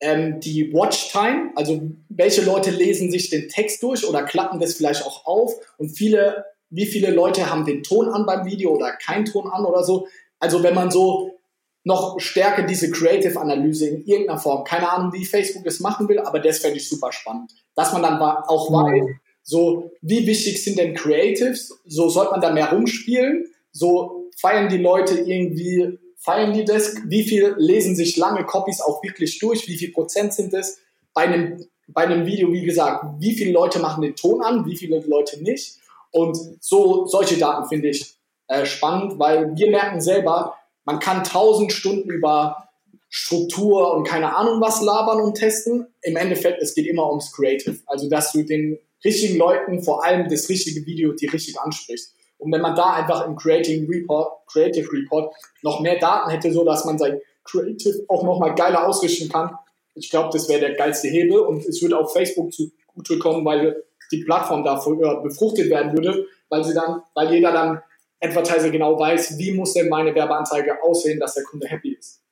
[0.00, 1.80] ähm, die Watchtime, also
[2.10, 6.44] welche Leute lesen sich den Text durch oder klappen das vielleicht auch auf und viele,
[6.72, 10.08] wie viele Leute haben den Ton an beim Video oder keinen Ton an oder so.
[10.40, 11.38] Also wenn man so
[11.84, 16.40] noch stärker diese Creative-Analyse in irgendeiner Form, keine Ahnung, wie Facebook es machen will, aber
[16.40, 17.52] das fände ich super spannend.
[17.74, 19.04] Dass man dann auch weiß,
[19.42, 21.80] so, wie wichtig sind denn Creatives?
[21.84, 23.46] So, sollte man da mehr rumspielen?
[23.72, 26.94] So, feiern die Leute irgendwie, feiern die das?
[27.06, 29.66] Wie viel lesen sich lange Copies auch wirklich durch?
[29.66, 30.78] Wie viel Prozent sind es?
[31.12, 34.76] Bei einem, bei einem Video, wie gesagt, wie viele Leute machen den Ton an, wie
[34.76, 35.81] viele Leute nicht?
[36.12, 38.16] Und so, solche Daten finde ich
[38.48, 42.68] äh, spannend, weil wir merken selber, man kann tausend Stunden über
[43.08, 45.86] Struktur und keine Ahnung was labern und testen.
[46.02, 47.78] Im Endeffekt, es geht immer ums Creative.
[47.86, 52.14] Also, dass du den richtigen Leuten vor allem das richtige Video, die richtig ansprichst.
[52.38, 56.64] Und wenn man da einfach im Creating Report, Creative Report noch mehr Daten hätte, so
[56.64, 59.56] dass man sein Creative auch nochmal geiler ausrichten kann,
[59.94, 63.84] ich glaube, das wäre der geilste Hebel und es würde auf Facebook zugute kommen, weil
[64.12, 67.82] die Plattform dafür befruchtet werden würde, weil sie dann, weil jeder dann
[68.20, 72.22] Advertiser genau weiß, wie muss denn meine Werbeanzeige aussehen, dass der Kunde happy ist.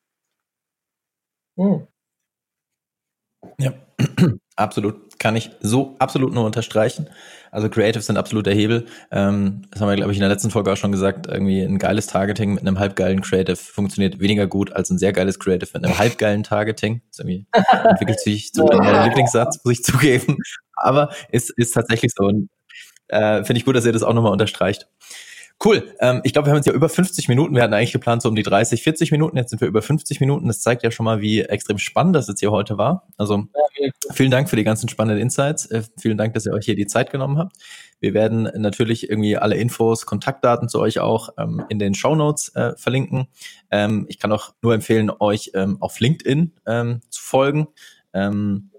[1.57, 1.87] Hm.
[3.59, 3.73] Ja,
[4.57, 5.19] absolut.
[5.19, 7.11] Kann ich so absolut nur unterstreichen.
[7.51, 8.87] Also Creatives sind absolut der Hebel.
[9.11, 11.27] Ähm, das haben wir, glaube ich, in der letzten Folge auch schon gesagt.
[11.27, 15.39] Irgendwie ein geiles Targeting mit einem halbgeilen Creative funktioniert weniger gut als ein sehr geiles
[15.39, 17.03] Creative mit einem halbgeilen Targeting.
[17.09, 20.37] Das irgendwie entwickelt sich zu meinem Lieblingssatz, muss ich zugeben.
[20.75, 22.31] Aber ist, ist tatsächlich so.
[23.09, 24.89] Äh, finde ich gut, dass ihr das auch nochmal unterstreicht.
[25.63, 25.95] Cool.
[26.01, 27.55] Ähm, ich glaube, wir haben jetzt ja über 50 Minuten.
[27.55, 29.37] Wir hatten eigentlich geplant so um die 30, 40 Minuten.
[29.37, 30.49] Jetzt sind wir über 50 Minuten.
[30.49, 33.07] Das zeigt ja schon mal, wie extrem spannend das jetzt hier heute war.
[33.19, 33.45] Also
[34.11, 35.67] vielen Dank für die ganzen spannenden Insights.
[35.67, 37.57] Äh, vielen Dank, dass ihr euch hier die Zeit genommen habt.
[38.01, 42.55] Wir werden natürlich irgendwie alle Infos, Kontaktdaten zu euch auch ähm, in den Show Notes
[42.55, 43.27] äh, verlinken.
[43.71, 47.69] Ähm, ich kann auch nur empfehlen, euch ähm, auf LinkedIn ähm, zu folgen.
[48.15, 48.71] Ähm,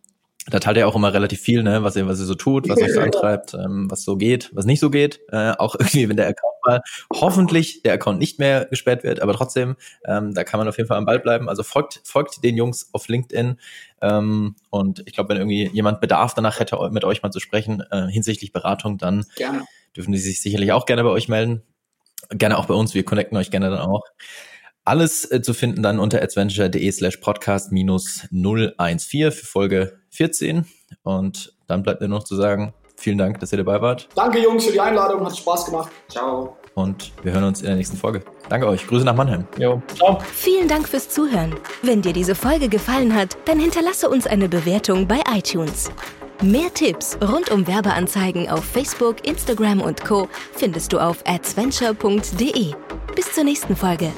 [0.47, 2.81] da teilt er auch immer relativ viel, ne, was ihr, was ihr so tut, was
[2.81, 5.19] euch so antreibt, ähm, was so geht, was nicht so geht.
[5.31, 6.81] Äh, auch irgendwie, wenn der Account mal
[7.13, 9.75] hoffentlich der Account nicht mehr gesperrt wird, aber trotzdem,
[10.05, 11.47] ähm, da kann man auf jeden Fall am Ball bleiben.
[11.47, 13.59] Also folgt, folgt den Jungs auf LinkedIn.
[14.01, 17.83] Ähm, und ich glaube, wenn irgendwie jemand Bedarf danach hätte, mit euch mal zu sprechen,
[17.91, 19.65] äh, hinsichtlich Beratung, dann gerne.
[19.95, 21.61] dürfen die sich sicherlich auch gerne bei euch melden.
[22.29, 24.03] Gerne auch bei uns, wir connecten euch gerne dann auch.
[24.83, 30.65] Alles äh, zu finden dann unter adventure.de slash podcast minus 014 für Folge 14.
[31.03, 34.09] Und dann bleibt mir noch zu sagen, vielen Dank, dass ihr dabei wart.
[34.15, 35.91] Danke Jungs für die Einladung, hat Spaß gemacht.
[36.09, 36.57] Ciao.
[36.73, 38.23] Und wir hören uns in der nächsten Folge.
[38.49, 38.87] Danke euch.
[38.87, 39.45] Grüße nach Mannheim.
[39.57, 40.19] Jo, ciao.
[40.33, 41.55] Vielen Dank fürs Zuhören.
[41.83, 45.91] Wenn dir diese Folge gefallen hat, dann hinterlasse uns eine Bewertung bei iTunes.
[46.41, 50.27] Mehr Tipps rund um Werbeanzeigen auf Facebook, Instagram und Co.
[50.53, 52.73] findest du auf adventure.de.
[53.15, 54.11] Bis zur nächsten Folge.